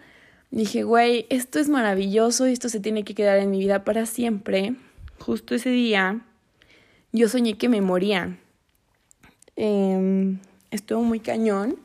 Dije, 0.51 0.83
güey, 0.83 1.27
esto 1.31 1.59
es 1.59 1.69
maravilloso 1.69 2.47
y 2.47 2.53
esto 2.53 2.69
se 2.69 2.81
tiene 2.81 3.05
que 3.05 3.15
quedar 3.15 3.39
en 3.39 3.51
mi 3.51 3.61
vida 3.61 3.85
para 3.85 4.07
siempre. 4.07 4.75
Justo 5.19 5.55
ese 5.55 5.71
día 5.71 6.21
yo 7.13 7.29
soñé 7.29 7.57
que 7.57 7.71
me 7.71 7.81
moría. 7.81 8.39
Eh, 9.57 10.37
estuvo 10.73 11.03
muy 11.03 11.21
cañón 11.21 11.77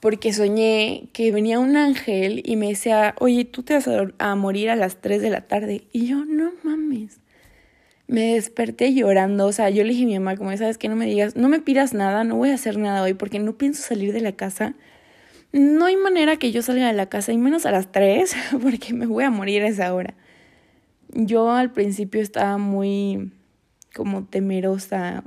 porque 0.00 0.32
soñé 0.32 1.08
que 1.12 1.32
venía 1.32 1.58
un 1.58 1.76
ángel 1.76 2.42
y 2.44 2.56
me 2.56 2.68
decía, 2.68 3.14
oye, 3.18 3.44
tú 3.44 3.62
te 3.62 3.74
vas 3.74 3.88
a, 4.18 4.34
morir 4.36 4.70
a 4.70 4.76
las 4.76 5.00
3 5.00 5.22
de 5.22 5.30
la 5.30 5.40
tarde. 5.42 5.84
Y 5.90 6.06
yo, 6.06 6.24
no 6.24 6.52
mames. 6.62 7.18
Me 8.06 8.34
desperté 8.34 8.94
llorando, 8.94 9.46
o 9.46 9.52
sea, 9.52 9.68
yo 9.70 9.82
le 9.82 9.90
dije 9.90 10.04
a 10.04 10.06
mi 10.06 10.18
mamá, 10.18 10.36
como 10.36 10.56
sabes 10.56 10.78
que 10.78 10.88
no 10.88 10.94
me 10.94 11.06
digas, 11.06 11.34
no 11.34 11.48
me 11.48 11.60
pidas 11.60 11.92
nada, 11.92 12.22
no 12.22 12.36
voy 12.36 12.50
a 12.50 12.54
hacer 12.54 12.78
nada 12.78 13.02
hoy 13.02 13.14
porque 13.14 13.40
no 13.40 13.58
pienso 13.58 13.82
salir 13.82 14.12
de 14.12 14.20
la 14.20 14.32
casa. 14.32 14.74
No 15.50 15.86
hay 15.86 15.96
manera 15.96 16.36
que 16.36 16.52
yo 16.52 16.62
salga 16.62 16.86
de 16.86 16.92
la 16.92 17.08
casa, 17.08 17.32
y 17.32 17.38
menos 17.38 17.66
a 17.66 17.72
las 17.72 17.90
3, 17.90 18.36
porque 18.62 18.94
me 18.94 19.06
voy 19.06 19.24
a 19.24 19.30
morir 19.30 19.62
a 19.62 19.68
esa 19.68 19.92
hora. 19.92 20.14
Yo 21.08 21.50
al 21.50 21.72
principio 21.72 22.20
estaba 22.20 22.58
muy 22.58 23.32
como 23.92 24.24
temerosa 24.24 25.24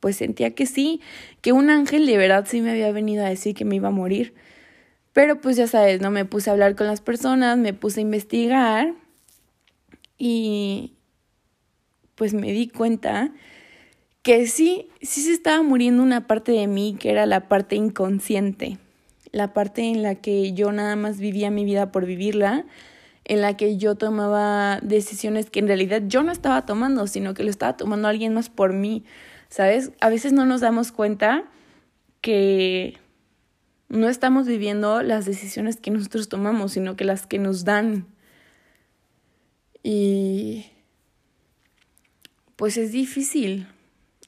pues 0.00 0.16
sentía 0.16 0.54
que 0.54 0.66
sí, 0.66 1.00
que 1.40 1.52
un 1.52 1.70
ángel 1.70 2.06
de 2.06 2.16
verdad 2.16 2.46
sí 2.48 2.60
me 2.60 2.70
había 2.70 2.92
venido 2.92 3.24
a 3.24 3.28
decir 3.28 3.54
que 3.54 3.64
me 3.64 3.76
iba 3.76 3.88
a 3.88 3.92
morir. 3.92 4.34
Pero 5.12 5.40
pues 5.40 5.56
ya 5.56 5.66
sabes, 5.66 6.00
no 6.00 6.10
me 6.10 6.24
puse 6.24 6.50
a 6.50 6.52
hablar 6.52 6.76
con 6.76 6.86
las 6.86 7.00
personas, 7.00 7.58
me 7.58 7.74
puse 7.74 8.00
a 8.00 8.02
investigar 8.02 8.94
y 10.16 10.94
pues 12.14 12.34
me 12.34 12.52
di 12.52 12.68
cuenta 12.68 13.32
que 14.22 14.46
sí, 14.46 14.88
sí 15.00 15.22
se 15.22 15.32
estaba 15.32 15.62
muriendo 15.62 16.02
una 16.02 16.26
parte 16.26 16.52
de 16.52 16.66
mí 16.66 16.96
que 16.98 17.10
era 17.10 17.26
la 17.26 17.48
parte 17.48 17.76
inconsciente, 17.76 18.78
la 19.32 19.52
parte 19.52 19.82
en 19.82 20.02
la 20.02 20.16
que 20.16 20.52
yo 20.52 20.72
nada 20.72 20.96
más 20.96 21.18
vivía 21.18 21.50
mi 21.50 21.64
vida 21.64 21.92
por 21.92 22.04
vivirla, 22.04 22.66
en 23.24 23.40
la 23.40 23.56
que 23.56 23.76
yo 23.76 23.94
tomaba 23.94 24.80
decisiones 24.82 25.50
que 25.50 25.60
en 25.60 25.68
realidad 25.68 26.02
yo 26.06 26.22
no 26.22 26.32
estaba 26.32 26.66
tomando, 26.66 27.06
sino 27.06 27.34
que 27.34 27.44
lo 27.44 27.50
estaba 27.50 27.76
tomando 27.76 28.08
alguien 28.08 28.34
más 28.34 28.48
por 28.48 28.72
mí. 28.72 29.04
¿Sabes? 29.48 29.92
A 30.00 30.08
veces 30.08 30.32
no 30.32 30.46
nos 30.46 30.60
damos 30.60 30.92
cuenta 30.92 31.44
que 32.20 32.98
no 33.88 34.08
estamos 34.08 34.46
viviendo 34.46 35.02
las 35.02 35.24
decisiones 35.24 35.76
que 35.76 35.90
nosotros 35.90 36.28
tomamos, 36.28 36.72
sino 36.72 36.96
que 36.96 37.04
las 37.04 37.26
que 37.26 37.38
nos 37.38 37.64
dan. 37.64 38.06
Y 39.82 40.66
pues 42.56 42.76
es 42.76 42.92
difícil. 42.92 43.66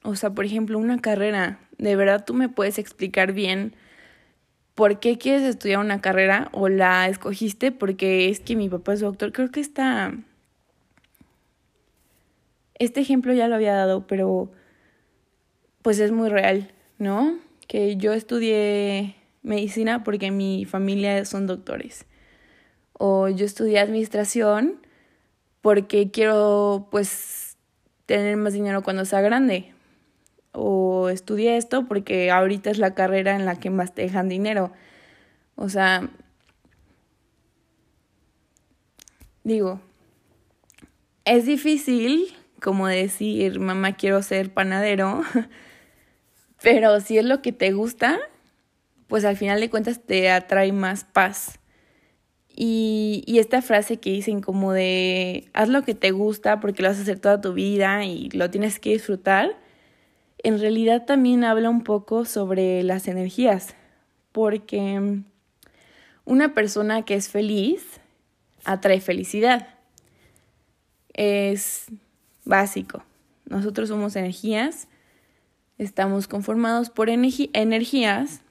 O 0.03 0.15
sea, 0.15 0.31
por 0.31 0.45
ejemplo, 0.45 0.79
una 0.79 0.99
carrera, 0.99 1.59
de 1.77 1.95
verdad 1.95 2.25
tú 2.25 2.33
me 2.33 2.49
puedes 2.49 2.79
explicar 2.79 3.33
bien 3.33 3.75
por 4.73 4.99
qué 4.99 5.17
quieres 5.17 5.43
estudiar 5.43 5.79
una 5.79 6.01
carrera 6.01 6.49
o 6.53 6.69
la 6.69 7.07
escogiste 7.07 7.71
porque 7.71 8.29
es 8.29 8.39
que 8.39 8.55
mi 8.55 8.69
papá 8.69 8.93
es 8.93 9.01
doctor. 9.01 9.31
Creo 9.31 9.51
que 9.51 9.59
esta... 9.59 10.13
Este 12.79 12.99
ejemplo 12.99 13.31
ya 13.33 13.47
lo 13.47 13.53
había 13.53 13.75
dado, 13.75 14.07
pero 14.07 14.51
pues 15.81 15.99
es 15.99 16.11
muy 16.11 16.29
real, 16.29 16.71
¿no? 16.97 17.39
que 17.71 17.95
yo 17.95 18.11
estudié 18.11 19.15
medicina 19.43 20.03
porque 20.03 20.29
mi 20.29 20.65
familia 20.65 21.23
son 21.23 21.47
doctores. 21.47 22.05
O 22.91 23.29
yo 23.29 23.45
estudié 23.45 23.79
administración 23.79 24.85
porque 25.61 26.11
quiero 26.11 26.89
pues 26.91 27.55
tener 28.07 28.35
más 28.35 28.51
dinero 28.51 28.83
cuando 28.83 29.05
sea 29.05 29.21
grande. 29.21 29.71
O 30.51 31.07
estudié 31.07 31.55
esto 31.55 31.87
porque 31.87 32.29
ahorita 32.29 32.71
es 32.71 32.77
la 32.77 32.93
carrera 32.93 33.37
en 33.37 33.45
la 33.45 33.57
que 33.57 33.69
más 33.69 33.95
te 33.95 34.01
dejan 34.01 34.27
dinero. 34.27 34.73
O 35.55 35.69
sea, 35.69 36.09
digo, 39.45 39.79
es 41.23 41.45
difícil 41.45 42.35
como 42.61 42.87
decir, 42.87 43.61
mamá, 43.61 43.93
quiero 43.93 44.21
ser 44.21 44.53
panadero, 44.53 45.21
pero 46.61 46.99
si 46.99 47.17
es 47.17 47.25
lo 47.25 47.41
que 47.41 47.51
te 47.51 47.71
gusta, 47.71 48.19
pues 49.07 49.25
al 49.25 49.37
final 49.37 49.59
de 49.59 49.69
cuentas 49.69 49.99
te 49.99 50.29
atrae 50.29 50.71
más 50.71 51.03
paz. 51.03 51.59
Y, 52.53 53.23
y, 53.25 53.39
esta 53.39 53.61
frase 53.61 53.97
que 53.97 54.11
dicen 54.11 54.41
como 54.41 54.73
de, 54.73 55.49
haz 55.53 55.69
lo 55.69 55.83
que 55.83 55.95
te 55.95 56.11
gusta 56.11 56.59
porque 56.59 56.81
lo 56.81 56.89
vas 56.89 56.99
a 56.99 57.01
hacer 57.03 57.17
toda 57.17 57.39
tu 57.39 57.53
vida 57.53 58.03
y 58.03 58.29
lo 58.31 58.49
tienes 58.49 58.77
que 58.77 58.91
disfrutar, 58.91 59.57
en 60.43 60.59
realidad 60.59 61.05
también 61.05 61.43
habla 61.43 61.69
un 61.69 61.83
poco 61.83 62.25
sobre 62.25 62.83
las 62.83 63.07
energías, 63.07 63.75
porque 64.31 65.21
una 66.25 66.53
persona 66.53 67.03
que 67.03 67.15
es 67.15 67.29
feliz 67.29 67.99
atrae 68.63 69.01
felicidad. 69.01 69.67
Es 71.13 71.87
básico. 72.45 73.03
Nosotros 73.45 73.89
somos 73.89 74.15
energías, 74.15 74.87
estamos 75.83 76.27
conformados 76.27 76.91
por 76.91 77.09
energías 77.09 78.41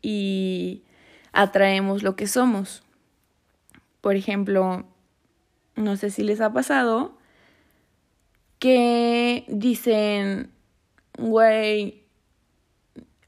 y 0.00 0.84
atraemos 1.32 2.04
lo 2.04 2.14
que 2.14 2.28
somos. 2.28 2.84
Por 4.00 4.14
ejemplo, 4.14 4.86
no 5.74 5.96
sé 5.96 6.10
si 6.10 6.22
les 6.22 6.40
ha 6.40 6.52
pasado 6.52 7.18
que 8.60 9.44
dicen, 9.48 10.52
güey, 11.18 12.04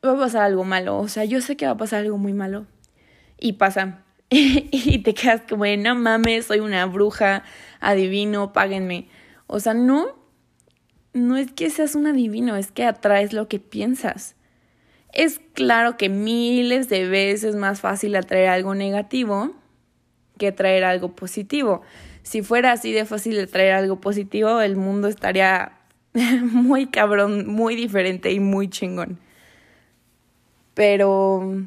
va 0.05 0.13
a 0.13 0.19
pasar 0.19 0.43
algo 0.43 0.63
malo. 0.63 0.99
O 0.99 1.09
sea, 1.09 1.25
yo 1.25 1.41
sé 1.41 1.57
que 1.57 1.67
va 1.67 1.73
a 1.73 1.77
pasar 1.77 2.05
algo 2.05 2.19
muy 2.19 2.33
malo. 2.33 2.67
Y 3.41 3.55
pasa. 3.55 4.05
y 4.31 4.99
te 4.99 5.15
quedas 5.15 5.43
como, 5.49 5.65
no 5.67 5.97
mames, 5.97 6.47
soy 6.47 6.61
una 6.61 6.87
bruja, 6.87 7.43
adivino, 7.81 8.53
páguenme. 8.53 9.09
O 9.49 9.59
sea, 9.59 9.75
no, 9.75 10.18
no 11.19 11.37
es 11.37 11.53
que 11.53 11.71
seas 11.71 11.95
un 11.95 12.07
adivino, 12.07 12.57
es 12.57 12.71
que 12.71 12.85
atraes 12.85 13.33
lo 13.33 13.49
que 13.49 13.59
piensas. 13.59 14.35
Es 15.13 15.41
claro 15.55 15.97
que 15.97 16.09
miles 16.09 16.89
de 16.89 17.09
veces 17.09 17.57
más 17.57 17.81
fácil 17.81 18.17
atraer 18.17 18.49
algo 18.49 18.75
negativo 18.75 19.55
que 20.39 20.49
atraer 20.49 20.85
algo 20.85 21.15
positivo. 21.15 21.83
Si 22.23 22.43
fuera 22.43 22.73
así 22.73 22.93
de 22.93 23.05
fácil 23.05 23.39
atraer 23.41 23.73
algo 23.73 24.01
positivo, 24.01 24.61
el 24.61 24.77
mundo 24.77 25.09
estaría 25.09 25.73
muy 26.15 26.87
cabrón, 26.87 27.47
muy 27.47 27.77
diferente 27.77 28.33
y 28.33 28.41
muy 28.41 28.69
chingón. 28.69 29.19
Pero 30.75 31.65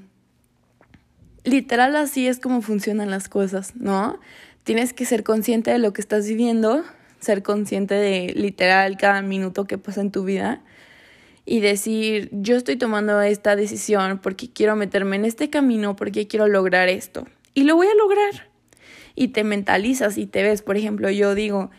literal 1.44 1.96
así 1.96 2.28
es 2.28 2.40
como 2.40 2.62
funcionan 2.62 3.10
las 3.10 3.28
cosas, 3.28 3.76
¿no? 3.76 4.20
Tienes 4.64 4.94
que 4.94 5.06
ser 5.06 5.24
consciente 5.24 5.72
de 5.72 5.80
lo 5.80 5.92
que 5.92 6.02
estás 6.02 6.28
viviendo, 6.28 6.84
ser 7.22 7.44
consciente 7.44 7.96
de 7.96 8.34
literal 8.36 8.98
cada 8.98 9.22
minuto 9.22 9.66
que 9.66 9.78
pasa 9.78 10.02
en 10.02 10.12
tu 10.12 10.24
vida 10.26 10.62
y 11.46 11.60
decir, 11.60 12.30
yo 12.32 12.56
estoy 12.56 12.76
tomando 12.76 13.22
esta 13.22 13.56
decisión 13.56 14.20
porque 14.20 14.52
quiero 14.52 14.76
meterme 14.76 15.16
en 15.16 15.26
este 15.26 15.50
camino, 15.50 15.96
porque 15.96 16.28
quiero 16.28 16.48
lograr 16.48 16.90
esto. 16.90 17.26
Y 17.54 17.64
lo 17.64 17.76
voy 17.76 17.88
a 17.88 17.96
lograr. 17.96 18.50
Y 19.16 19.30
te 19.30 19.44
mentalizas 19.44 20.18
y 20.18 20.26
te 20.26 20.44
ves, 20.44 20.62
por 20.62 20.78
ejemplo, 20.78 21.10
yo 21.10 21.36
digo, 21.36 21.72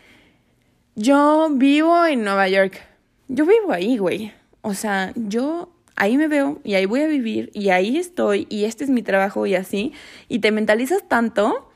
yo 0.95 1.49
vivo 1.51 2.05
en 2.05 2.23
Nueva 2.23 2.47
York. 2.49 2.81
Yo 3.27 3.45
vivo 3.45 3.71
ahí, 3.71 3.97
güey. 3.97 4.33
O 4.61 4.73
sea, 4.73 5.11
yo 5.15 5.71
ahí 5.95 6.17
me 6.17 6.27
veo 6.27 6.59
y 6.63 6.75
ahí 6.75 6.85
voy 6.85 7.01
a 7.01 7.07
vivir 7.07 7.49
y 7.53 7.69
ahí 7.69 7.97
estoy 7.97 8.47
y 8.49 8.65
este 8.65 8.83
es 8.83 8.89
mi 8.89 9.01
trabajo 9.01 9.45
y 9.45 9.55
así. 9.55 9.93
Y 10.27 10.39
te 10.39 10.51
mentalizas 10.51 11.07
tanto 11.07 11.71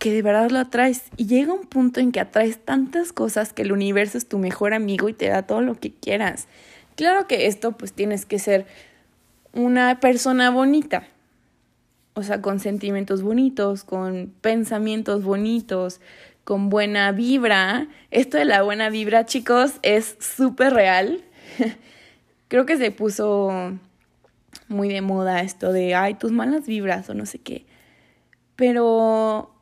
que 0.00 0.12
de 0.12 0.22
verdad 0.22 0.50
lo 0.50 0.58
atraes. 0.58 1.04
Y 1.16 1.26
llega 1.26 1.52
un 1.52 1.66
punto 1.66 2.00
en 2.00 2.10
que 2.10 2.20
atraes 2.20 2.58
tantas 2.58 3.12
cosas 3.12 3.52
que 3.52 3.62
el 3.62 3.70
universo 3.70 4.18
es 4.18 4.26
tu 4.26 4.38
mejor 4.38 4.72
amigo 4.74 5.08
y 5.08 5.12
te 5.12 5.28
da 5.28 5.42
todo 5.42 5.60
lo 5.60 5.74
que 5.76 5.92
quieras. 5.92 6.48
Claro 6.96 7.28
que 7.28 7.46
esto 7.46 7.72
pues 7.72 7.92
tienes 7.92 8.24
que 8.24 8.38
ser 8.38 8.66
una 9.52 10.00
persona 10.00 10.50
bonita. 10.50 11.06
O 12.14 12.22
sea, 12.22 12.40
con 12.40 12.60
sentimientos 12.60 13.22
bonitos, 13.22 13.84
con 13.84 14.32
pensamientos 14.40 15.22
bonitos, 15.22 16.00
con 16.44 16.70
buena 16.70 17.12
vibra. 17.12 17.86
Esto 18.10 18.38
de 18.38 18.46
la 18.46 18.62
buena 18.62 18.88
vibra, 18.88 19.26
chicos, 19.26 19.74
es 19.82 20.16
súper 20.18 20.72
real. 20.72 21.22
Creo 22.48 22.64
que 22.64 22.78
se 22.78 22.90
puso 22.90 23.78
muy 24.66 24.88
de 24.88 25.02
moda 25.02 25.42
esto 25.42 25.72
de, 25.72 25.94
ay, 25.94 26.14
tus 26.14 26.32
malas 26.32 26.66
vibras 26.66 27.10
o 27.10 27.14
no 27.14 27.26
sé 27.26 27.38
qué. 27.38 27.66
Pero 28.56 29.59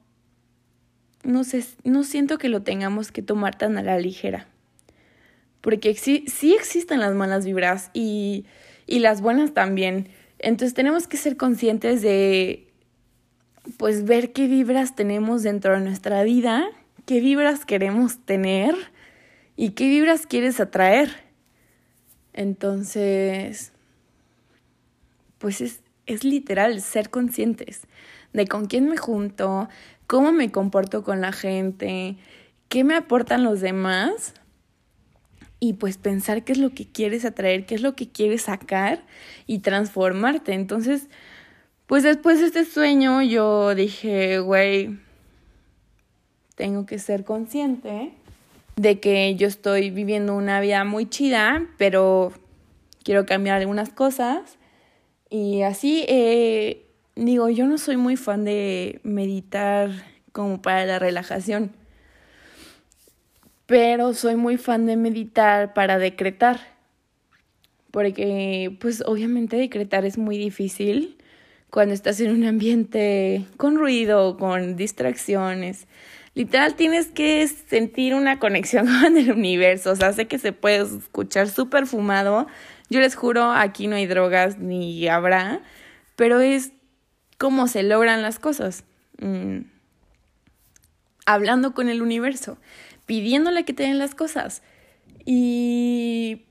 no 1.23 1.45
sé, 1.45 1.65
no 1.85 2.05
siento 2.05 2.39
que 2.39 2.49
lo 2.49 2.63
tengamos 2.63 3.13
que 3.13 3.23
tomar 3.23 3.57
tan 3.57 3.77
a 3.79 3.83
la 3.83 3.99
ligera. 3.99 4.47
Porque 5.61 5.95
sí, 5.95 6.25
sí 6.29 6.55
existen 6.55 7.01
las 7.01 7.15
malas 7.15 7.45
vibras 7.45 7.91
y, 7.93 8.47
y 8.87 9.01
las 9.01 9.21
buenas 9.21 9.55
también. 9.55 10.09
Entonces 10.39 10.75
tenemos 10.75 11.09
que 11.09 11.17
ser 11.17 11.37
conscientes 11.37 12.01
de, 12.01 12.69
pues, 13.77 14.05
ver 14.05 14.33
qué 14.33 14.47
vibras 14.47 14.95
tenemos 14.95 15.43
dentro 15.43 15.75
de 15.75 15.81
nuestra 15.81 16.23
vida, 16.23 16.65
qué 17.07 17.21
vibras 17.21 17.65
queremos 17.65 18.19
tener 18.25 18.75
y 19.57 19.71
qué 19.71 19.89
vibras 19.89 20.27
quieres 20.27 20.61
atraer. 20.61 21.11
Entonces, 22.33 23.73
pues 25.39 25.61
es, 25.61 25.81
es 26.07 26.23
literal 26.23 26.81
ser 26.81 27.11
conscientes 27.11 27.83
de 28.33 28.47
con 28.47 28.67
quién 28.67 28.89
me 28.89 28.97
junto, 28.97 29.69
cómo 30.09 30.33
me 30.33 30.51
comporto 30.51 31.05
con 31.05 31.21
la 31.21 31.33
gente, 31.33 32.17
qué 32.69 32.83
me 32.83 32.97
aportan 32.97 33.45
los 33.45 33.61
demás 33.61 34.35
y 35.61 35.75
pues 35.75 35.99
pensar 35.99 36.45
qué 36.45 36.53
es 36.53 36.59
lo 36.59 36.71
que 36.71 36.91
quieres 36.91 37.25
atraer, 37.25 37.67
qué 37.67 37.75
es 37.75 37.83
lo 37.83 37.95
que 37.95 38.09
quieres 38.09 38.43
sacar 38.43 39.05
y 39.47 39.59
transformarte. 39.61 40.55
Entonces, 40.55 41.09
pues 41.87 42.03
después 42.03 42.41
de 42.41 42.47
este 42.47 42.65
sueño 42.65 43.23
yo 43.23 43.75
dije, 43.75 44.39
güey, 44.39 44.99
tengo 46.55 46.87
que 46.87 46.99
ser 46.99 47.25
consciente 47.25 48.13
de 48.77 49.01
que 49.01 49.35
yo 49.37 49.47
estoy 49.47 49.91
viviendo 49.91 50.35
una 50.35 50.61
vida 50.61 50.85
muy 50.85 51.07
chida, 51.09 51.67
pero 51.77 52.33
quiero 53.03 53.27
cambiar 53.27 53.61
algunas 53.61 53.91
cosas. 53.91 54.57
Y 55.29 55.63
así, 55.63 56.07
digo, 57.25 57.49
yo 57.49 57.67
no 57.67 57.79
soy 57.79 57.97
muy 57.97 58.17
fan 58.17 58.45
de 58.45 59.01
meditar 59.03 59.91
como 60.33 60.63
para 60.63 60.87
la 60.87 60.99
relajación, 60.99 61.73
pero 63.67 64.15
soy 64.15 64.37
muy 64.37 64.57
fan 64.57 64.87
de 64.87 64.97
meditar 64.97 65.75
para 65.75 65.99
decretar, 65.99 66.61
porque 67.91 68.77
pues 68.81 69.03
obviamente 69.05 69.57
decretar 69.57 70.05
es 70.05 70.17
muy 70.19 70.39
difícil 70.39 71.17
cuando 71.71 71.93
estás 71.93 72.21
en 72.21 72.31
un 72.31 72.45
ambiente 72.45 73.45
con 73.57 73.77
ruido, 73.77 74.37
con 74.37 74.77
distracciones. 74.77 75.87
Literal 76.35 76.77
tienes 76.77 77.09
que 77.09 77.47
sentir 77.49 78.15
una 78.15 78.39
conexión 78.39 78.87
con 79.03 79.17
el 79.17 79.33
universo. 79.33 79.91
O 79.91 79.97
sea, 79.97 80.13
sé 80.13 80.29
que 80.29 80.39
se 80.39 80.53
puede 80.53 80.83
escuchar 80.83 81.49
súper 81.49 81.87
fumado. 81.87 82.47
Yo 82.91 83.01
les 83.01 83.17
juro, 83.17 83.51
aquí 83.51 83.87
no 83.87 83.97
hay 83.97 84.07
drogas 84.07 84.59
ni 84.59 85.09
habrá, 85.09 85.61
pero 86.17 86.41
es 86.41 86.73
como 87.39 87.69
se 87.69 87.83
logran 87.83 88.21
las 88.21 88.39
cosas. 88.39 88.85
Mm. 89.21 89.61
Hablando 91.25 91.75
con 91.75 91.89
el 91.89 92.03
universo, 92.03 92.59
pidiéndole 93.07 93.65
que 93.65 93.73
te 93.73 93.85
den 93.85 93.99
las 93.99 94.15
cosas. 94.15 94.63
Y 95.25 96.47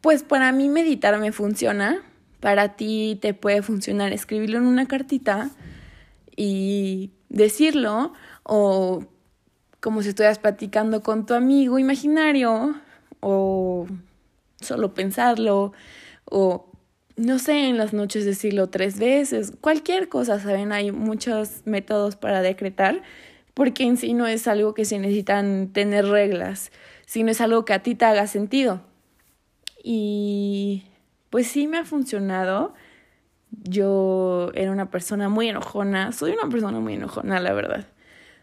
pues 0.00 0.22
para 0.22 0.52
mí 0.52 0.68
meditar 0.68 1.18
me 1.18 1.32
funciona. 1.32 2.02
Para 2.40 2.76
ti 2.76 3.18
te 3.20 3.34
puede 3.34 3.62
funcionar 3.62 4.12
escribirlo 4.12 4.58
en 4.58 4.66
una 4.66 4.86
cartita 4.86 5.50
y 6.36 7.10
decirlo 7.28 8.12
o 8.44 9.04
como 9.80 10.02
si 10.02 10.10
estuvieras 10.10 10.38
platicando 10.38 11.02
con 11.02 11.26
tu 11.26 11.34
amigo 11.34 11.78
imaginario 11.78 12.74
o 13.20 13.86
solo 14.60 14.94
pensarlo 14.94 15.72
o 16.24 16.67
no 17.18 17.38
sé, 17.38 17.68
en 17.68 17.76
las 17.76 17.92
noches 17.92 18.24
decirlo 18.24 18.68
tres 18.68 18.98
veces, 18.98 19.52
cualquier 19.60 20.08
cosa, 20.08 20.38
¿saben? 20.40 20.72
Hay 20.72 20.92
muchos 20.92 21.62
métodos 21.64 22.16
para 22.16 22.42
decretar 22.42 23.02
porque 23.54 23.82
en 23.82 23.96
sí 23.96 24.14
no 24.14 24.28
es 24.28 24.46
algo 24.46 24.72
que 24.72 24.84
se 24.84 24.98
necesitan 25.00 25.70
tener 25.72 26.06
reglas, 26.06 26.70
sino 27.06 27.32
es 27.32 27.40
algo 27.40 27.64
que 27.64 27.72
a 27.72 27.82
ti 27.82 27.96
te 27.96 28.04
haga 28.04 28.28
sentido. 28.28 28.82
Y 29.82 30.84
pues 31.28 31.48
sí 31.48 31.66
me 31.66 31.78
ha 31.78 31.84
funcionado. 31.84 32.72
Yo 33.50 34.52
era 34.54 34.70
una 34.70 34.90
persona 34.90 35.28
muy 35.28 35.48
enojona, 35.48 36.12
soy 36.12 36.32
una 36.32 36.48
persona 36.48 36.78
muy 36.78 36.94
enojona, 36.94 37.40
la 37.40 37.52
verdad. 37.52 37.88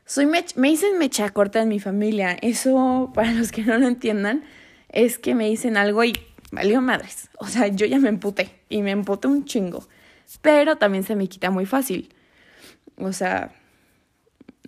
Soy 0.05 0.25
me 0.25 0.43
dicen 0.69 0.97
mecha 0.97 1.29
corta 1.29 1.61
en 1.61 1.69
mi 1.69 1.79
familia. 1.79 2.37
Eso, 2.41 3.11
para 3.13 3.31
los 3.31 3.53
que 3.53 3.63
no 3.63 3.77
lo 3.77 3.87
entiendan, 3.87 4.43
es 4.89 5.17
que 5.17 5.33
me 5.33 5.47
dicen 5.47 5.77
algo 5.77 6.03
y 6.03 6.13
valió 6.55 6.81
madres. 6.81 7.29
O 7.39 7.47
sea, 7.47 7.67
yo 7.67 7.85
ya 7.85 7.99
me 7.99 8.09
emputé 8.09 8.49
y 8.69 8.81
me 8.81 8.91
emputé 8.91 9.27
un 9.27 9.45
chingo. 9.45 9.87
Pero 10.41 10.77
también 10.77 11.03
se 11.03 11.15
me 11.15 11.27
quita 11.27 11.51
muy 11.51 11.65
fácil. 11.65 12.13
O 12.97 13.13
sea, 13.13 13.53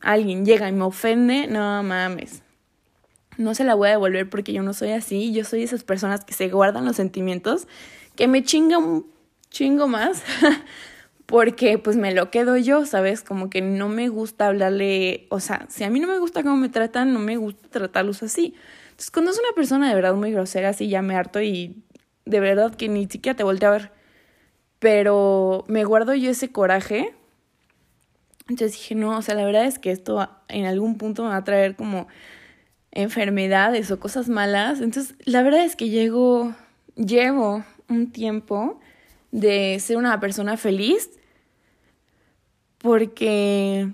alguien 0.02 0.46
llega 0.46 0.70
y 0.70 0.74
me 0.74 0.84
ofende, 0.84 1.48
no 1.48 1.82
mames. 1.82 2.44
No 3.38 3.56
se 3.56 3.64
la 3.64 3.74
voy 3.74 3.88
a 3.88 3.92
devolver 3.92 4.30
porque 4.30 4.54
yo 4.54 4.62
no 4.64 4.74
soy 4.74 4.92
así. 4.92 5.34
Yo 5.34 5.44
soy 5.44 5.64
esas 5.64 5.84
personas 5.84 6.24
que 6.24 6.34
se 6.34 6.50
guardan 6.50 6.86
los 6.86 6.98
sentimientos, 6.98 7.68
que 8.16 8.28
me 8.28 8.44
chinga 8.44 8.78
un 8.78 9.08
chingo 9.50 9.88
más. 9.88 10.24
porque 11.28 11.78
pues 11.78 11.98
me 11.98 12.14
lo 12.14 12.32
quedo 12.32 12.58
yo, 12.58 12.86
¿sabes? 12.86 13.22
Como 13.22 13.50
que 13.50 13.62
no 13.62 13.90
me 13.90 14.08
gusta 14.08 14.48
hablarle, 14.48 15.28
o 15.30 15.40
sea, 15.42 15.68
si 15.70 15.84
a 15.84 15.90
mí 15.90 16.00
no 16.00 16.08
me 16.08 16.18
gusta 16.20 16.42
cómo 16.42 16.56
me 16.56 16.70
tratan, 16.70 17.14
no 17.14 17.20
me 17.20 17.36
gusta 17.36 17.68
tratarlos 17.70 18.24
así. 18.24 18.56
Entonces, 18.98 19.12
cuando 19.12 19.30
es 19.30 19.38
una 19.38 19.52
persona 19.54 19.90
de 19.90 19.94
verdad 19.94 20.16
muy 20.16 20.32
grosera, 20.32 20.70
así 20.70 20.90
ya 20.90 21.04
me 21.04 21.16
harto 21.16 21.40
y 21.40 21.84
de 22.26 22.40
verdad 22.40 22.74
que 22.74 22.90
ni 22.90 23.06
siquiera 23.06 23.36
te 23.36 23.44
volteo 23.44 23.70
a 23.70 23.74
ver. 23.74 23.92
Pero 24.80 25.66
me 25.68 25.84
guardo 25.84 26.16
yo 26.16 26.32
ese 26.32 26.52
coraje. 26.52 27.14
Entonces 28.50 28.72
dije, 28.72 28.96
no, 28.96 29.16
o 29.16 29.22
sea, 29.22 29.36
la 29.36 29.46
verdad 29.46 29.66
es 29.66 29.78
que 29.78 29.92
esto 29.92 30.28
en 30.48 30.66
algún 30.66 30.98
punto 30.98 31.22
me 31.22 31.30
va 31.30 31.36
a 31.36 31.44
traer 31.44 31.76
como 31.76 32.08
enfermedades 32.90 33.92
o 33.92 34.00
cosas 34.00 34.30
malas. 34.30 34.82
Entonces, 34.82 35.14
la 35.26 35.44
verdad 35.44 35.64
es 35.64 35.76
que 35.76 35.90
llego, 35.90 36.56
llevo 36.96 37.64
un 37.90 38.12
tiempo 38.12 38.80
de 39.30 39.78
ser 39.80 39.98
una 39.98 40.20
persona 40.20 40.58
feliz 40.58 41.12
porque 42.80 43.92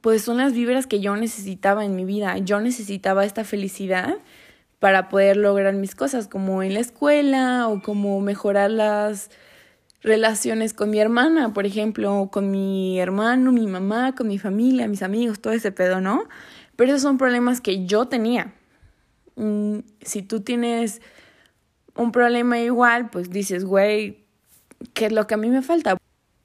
pues 0.00 0.22
son 0.22 0.38
las 0.38 0.52
vibras 0.52 0.86
que 0.86 1.00
yo 1.00 1.16
necesitaba 1.16 1.84
en 1.84 1.96
mi 1.96 2.04
vida. 2.04 2.38
Yo 2.38 2.60
necesitaba 2.60 3.24
esta 3.24 3.44
felicidad 3.44 4.16
para 4.78 5.08
poder 5.08 5.36
lograr 5.36 5.74
mis 5.74 5.94
cosas, 5.94 6.28
como 6.28 6.62
en 6.62 6.74
la 6.74 6.80
escuela 6.80 7.68
o 7.68 7.80
como 7.82 8.20
mejorar 8.20 8.70
las 8.70 9.30
relaciones 10.02 10.74
con 10.74 10.90
mi 10.90 11.00
hermana, 11.00 11.52
por 11.52 11.66
ejemplo, 11.66 12.28
con 12.30 12.50
mi 12.50 13.00
hermano, 13.00 13.52
mi 13.52 13.66
mamá, 13.66 14.14
con 14.14 14.28
mi 14.28 14.38
familia, 14.38 14.86
mis 14.86 15.02
amigos, 15.02 15.40
todo 15.40 15.52
ese 15.52 15.72
pedo, 15.72 16.00
¿no? 16.00 16.24
Pero 16.76 16.90
esos 16.90 17.02
son 17.02 17.18
problemas 17.18 17.60
que 17.60 17.86
yo 17.86 18.06
tenía. 18.06 18.54
Mm, 19.36 19.78
si 20.02 20.22
tú 20.22 20.40
tienes 20.40 21.00
un 21.96 22.12
problema 22.12 22.60
igual, 22.60 23.10
pues 23.10 23.30
dices, 23.30 23.64
güey, 23.64 24.24
¿qué 24.92 25.06
es 25.06 25.12
lo 25.12 25.26
que 25.26 25.34
a 25.34 25.38
mí 25.38 25.48
me 25.48 25.62
falta? 25.62 25.96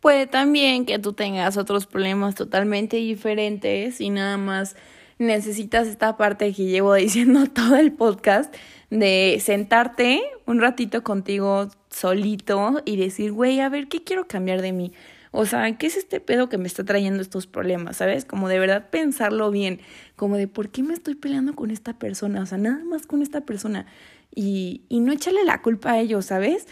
Puede 0.01 0.25
también 0.25 0.85
que 0.87 0.97
tú 0.97 1.13
tengas 1.13 1.57
otros 1.57 1.85
problemas 1.85 2.33
totalmente 2.33 2.97
diferentes 2.97 4.01
y 4.01 4.09
nada 4.09 4.35
más 4.37 4.75
necesitas 5.19 5.87
esta 5.87 6.17
parte 6.17 6.51
que 6.53 6.65
llevo 6.65 6.93
diciendo 6.95 7.45
todo 7.45 7.77
el 7.77 7.93
podcast 7.93 8.53
de 8.89 9.37
sentarte 9.39 10.21
un 10.47 10.59
ratito 10.59 11.03
contigo 11.03 11.69
solito 11.91 12.81
y 12.83 12.97
decir, 12.97 13.31
güey, 13.31 13.59
a 13.59 13.69
ver, 13.69 13.87
¿qué 13.87 14.03
quiero 14.03 14.27
cambiar 14.27 14.63
de 14.63 14.71
mí? 14.71 14.91
O 15.29 15.45
sea, 15.45 15.77
¿qué 15.77 15.85
es 15.85 15.95
este 15.95 16.19
pedo 16.19 16.49
que 16.49 16.57
me 16.57 16.67
está 16.67 16.83
trayendo 16.83 17.21
estos 17.21 17.45
problemas? 17.45 17.97
¿Sabes? 17.97 18.25
Como 18.25 18.49
de 18.49 18.57
verdad 18.57 18.89
pensarlo 18.89 19.51
bien, 19.51 19.81
como 20.15 20.35
de 20.35 20.47
por 20.47 20.69
qué 20.69 20.81
me 20.81 20.95
estoy 20.95 21.13
peleando 21.13 21.53
con 21.53 21.69
esta 21.69 21.99
persona, 21.99 22.41
o 22.41 22.45
sea, 22.47 22.57
nada 22.57 22.83
más 22.83 23.05
con 23.05 23.21
esta 23.21 23.41
persona 23.41 23.85
y, 24.33 24.81
y 24.89 24.99
no 24.99 25.13
echarle 25.13 25.45
la 25.45 25.61
culpa 25.61 25.91
a 25.91 25.99
ellos, 25.99 26.25
¿sabes? 26.25 26.67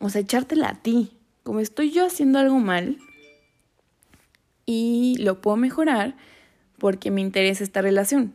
O 0.00 0.10
sea, 0.10 0.20
echártela 0.20 0.68
a 0.68 0.82
ti, 0.82 1.16
como 1.42 1.60
estoy 1.60 1.90
yo 1.90 2.06
haciendo 2.06 2.38
algo 2.38 2.58
mal 2.58 2.98
y 4.66 5.16
lo 5.18 5.40
puedo 5.40 5.56
mejorar 5.56 6.16
porque 6.78 7.10
me 7.10 7.20
interesa 7.20 7.64
esta 7.64 7.82
relación. 7.82 8.34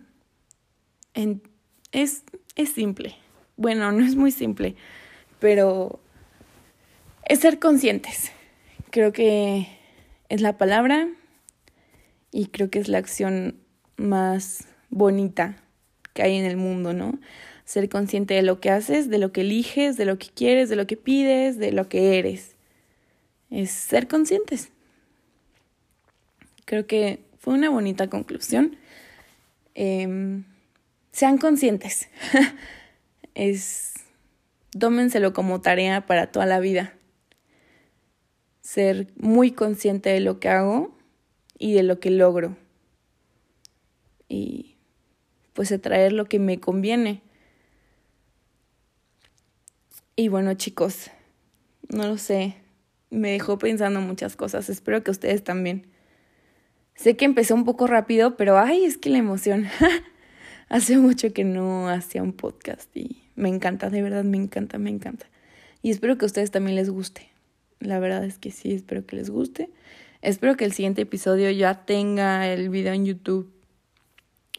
es, 1.91 2.23
es 2.55 2.69
simple. 2.69 3.15
Bueno, 3.55 3.91
no 3.93 4.05
es 4.05 4.15
muy 4.15 4.31
simple, 4.31 4.75
pero 5.39 5.99
es 7.25 7.39
ser 7.39 7.59
conscientes. 7.59 8.31
Creo 8.89 9.11
que 9.11 9.67
es 10.29 10.41
la 10.41 10.57
palabra 10.57 11.07
y 12.31 12.47
creo 12.47 12.69
que 12.69 12.79
es 12.79 12.87
la 12.87 12.97
acción 12.97 13.57
más 13.97 14.67
bonita 14.89 15.57
que 16.13 16.23
hay 16.23 16.35
en 16.37 16.45
el 16.45 16.57
mundo, 16.57 16.93
¿no? 16.93 17.19
Ser 17.65 17.89
consciente 17.89 18.33
de 18.33 18.43
lo 18.43 18.61
que 18.61 18.69
haces, 18.69 19.09
de 19.09 19.17
lo 19.17 19.31
que 19.31 19.41
eliges, 19.41 19.97
de 19.97 20.05
lo 20.05 20.17
que 20.17 20.27
quieres, 20.27 20.69
de 20.69 20.77
lo 20.77 20.87
que 20.87 20.97
pides, 20.97 21.57
de 21.57 21.71
lo 21.71 21.89
que 21.89 22.17
eres 22.17 22.56
es 23.49 23.71
ser 23.71 24.07
conscientes. 24.07 24.69
Creo 26.65 26.85
que 26.85 27.19
fue 27.39 27.53
una 27.53 27.69
bonita 27.69 28.09
conclusión. 28.09 28.77
Em, 29.73 30.43
sean 31.11 31.37
conscientes. 31.37 32.09
es, 33.35 33.93
tómenselo 34.77 35.33
como 35.33 35.61
tarea 35.61 36.05
para 36.05 36.31
toda 36.31 36.45
la 36.45 36.59
vida. 36.59 36.93
Ser 38.61 39.07
muy 39.15 39.51
consciente 39.51 40.09
de 40.09 40.19
lo 40.19 40.39
que 40.39 40.49
hago 40.49 40.97
y 41.57 41.73
de 41.73 41.83
lo 41.83 41.99
que 41.99 42.11
logro. 42.11 42.57
Y 44.27 44.75
pues 45.53 45.71
atraer 45.71 46.11
lo 46.11 46.25
que 46.25 46.39
me 46.39 46.59
conviene. 46.59 47.21
Y 50.15 50.27
bueno 50.27 50.53
chicos, 50.55 51.11
no 51.89 52.07
lo 52.07 52.17
sé, 52.17 52.57
me 53.09 53.31
dejó 53.31 53.57
pensando 53.57 54.01
muchas 54.01 54.35
cosas. 54.35 54.69
Espero 54.69 55.03
que 55.03 55.11
ustedes 55.11 55.43
también. 55.43 55.87
Sé 56.95 57.15
que 57.15 57.25
empezó 57.25 57.55
un 57.55 57.63
poco 57.63 57.87
rápido, 57.87 58.37
pero 58.37 58.57
ay, 58.57 58.83
es 58.85 58.97
que 58.97 59.09
la 59.09 59.19
emoción. 59.19 59.67
Hace 60.69 60.97
mucho 60.97 61.31
que 61.31 61.43
no 61.43 61.87
hacía 61.89 62.23
un 62.23 62.33
podcast 62.33 62.95
y 62.97 63.23
me 63.35 63.47
encanta, 63.49 63.89
de 63.89 64.01
verdad 64.01 64.23
me 64.23 64.37
encanta, 64.37 64.77
me 64.77 64.89
encanta. 64.89 65.27
Y 65.81 65.91
espero 65.91 66.17
que 66.17 66.25
a 66.25 66.27
ustedes 66.27 66.51
también 66.51 66.75
les 66.75 66.89
guste. 66.89 67.29
La 67.79 67.99
verdad 67.99 68.25
es 68.25 68.37
que 68.37 68.51
sí, 68.51 68.73
espero 68.73 69.05
que 69.05 69.15
les 69.15 69.29
guste. 69.29 69.69
Espero 70.21 70.57
que 70.57 70.65
el 70.65 70.73
siguiente 70.73 71.03
episodio 71.03 71.51
ya 71.51 71.85
tenga 71.85 72.47
el 72.47 72.69
video 72.69 72.93
en 72.93 73.05
YouTube 73.05 73.53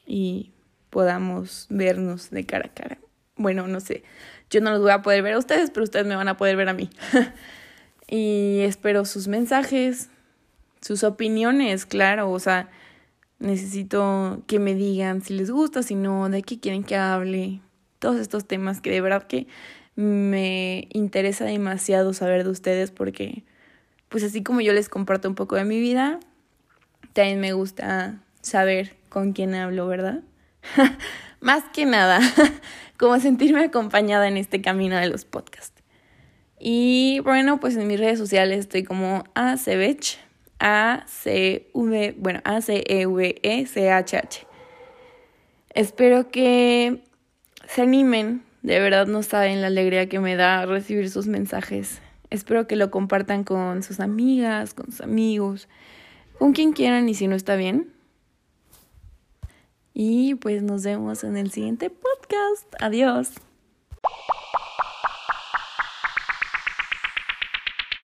y 0.07 0.53
podamos 0.89 1.67
vernos 1.69 2.31
de 2.31 2.45
cara 2.45 2.67
a 2.67 2.75
cara. 2.75 2.99
Bueno, 3.37 3.67
no 3.67 3.81
sé, 3.81 4.05
yo 4.51 4.61
no 4.61 4.71
los 4.71 4.81
voy 4.81 4.93
a 4.93 5.03
poder 5.03 5.23
ver 5.23 5.35
a 5.35 5.39
ustedes, 5.39 5.71
pero 5.71 5.85
ustedes 5.85 6.07
me 6.07 6.17
van 6.17 6.29
a 6.29 6.37
poder 6.37 6.57
ver 6.57 6.69
a 6.69 6.73
mí. 6.73 6.89
Y 8.09 8.61
espero 8.61 9.05
sus 9.05 9.29
mensajes, 9.29 10.09
sus 10.81 11.05
opiniones, 11.05 11.85
claro, 11.85 12.31
o 12.31 12.39
sea, 12.39 12.71
necesito 13.39 14.43
que 14.47 14.59
me 14.59 14.75
digan 14.75 15.23
si 15.23 15.35
les 15.35 15.51
gusta, 15.51 15.83
si 15.83 15.95
no, 15.95 16.29
de 16.29 16.43
qué 16.43 16.59
quieren 16.59 16.85
que 16.85 16.97
hable, 16.97 17.61
todos 17.99 18.17
estos 18.17 18.47
temas 18.47 18.81
que 18.81 18.91
de 18.91 19.01
verdad 19.01 19.27
que 19.27 19.47
me 19.97 20.89
interesa 20.93 21.45
demasiado 21.45 22.13
saber 22.13 22.45
de 22.45 22.51
ustedes 22.51 22.91
porque 22.91 23.43
pues 24.09 24.23
así 24.23 24.43
como 24.43 24.61
yo 24.61 24.73
les 24.73 24.89
comparto 24.89 25.29
un 25.29 25.35
poco 25.35 25.57
de 25.57 25.65
mi 25.65 25.81
vida, 25.81 26.21
también 27.13 27.41
me 27.41 27.53
gusta 27.53 28.23
saber 28.41 28.97
con 29.09 29.33
quién 29.33 29.55
hablo, 29.55 29.87
¿verdad? 29.87 30.23
Más 31.41 31.65
que 31.73 31.85
nada, 31.85 32.21
como 32.99 33.19
sentirme 33.21 33.65
acompañada 33.65 34.29
en 34.29 34.37
este 34.37 34.63
camino 34.63 34.97
de 34.97 35.09
los 35.09 35.25
podcasts. 35.25 35.78
Y 36.61 37.21
bueno, 37.21 37.61
pues 37.61 37.77
en 37.77 37.87
mis 37.87 38.01
redes 38.01 38.19
sociales 38.19 38.61
estoy 38.61 38.83
como 38.83 39.25
acvech, 39.35 40.19
A 40.59 41.05
C 41.07 41.69
V, 41.73 42.15
bueno, 42.19 42.41
A 42.45 42.61
C 42.61 42.83
E 42.87 43.07
V 43.07 43.41
E 43.43 43.67
C 43.67 43.91
H 43.91 44.17
H. 44.17 44.47
Espero 45.75 46.31
que 46.31 47.03
se 47.69 47.83
animen, 47.83 48.43
de 48.63 48.81
verdad 48.81 49.07
no 49.07 49.23
saben 49.23 49.61
la 49.61 49.69
alegría 49.69 50.09
que 50.09 50.19
me 50.19 50.35
da 50.35 50.67
recibir 50.67 51.11
sus 51.11 51.27
mensajes. 51.27 52.01
Espero 52.31 52.67
que 52.67 52.77
lo 52.77 52.91
compartan 52.91 53.45
con 53.45 53.83
sus 53.83 54.01
amigas, 54.01 54.75
con 54.75 54.87
sus 54.87 55.01
amigos, 55.01 55.69
con 56.39 56.53
quien 56.53 56.73
quieran 56.73 57.09
y 57.09 57.15
si 57.15 57.29
no 57.29 57.37
está 57.37 57.57
bien. 57.57 57.93
Y 59.95 60.35
pues 60.37 60.63
nos 60.63 60.85
vemos 60.85 61.25
en 61.25 61.37
el 61.37 61.51
siguiente 61.51 61.91
podcast. 61.91 62.67
Adiós. 62.81 63.33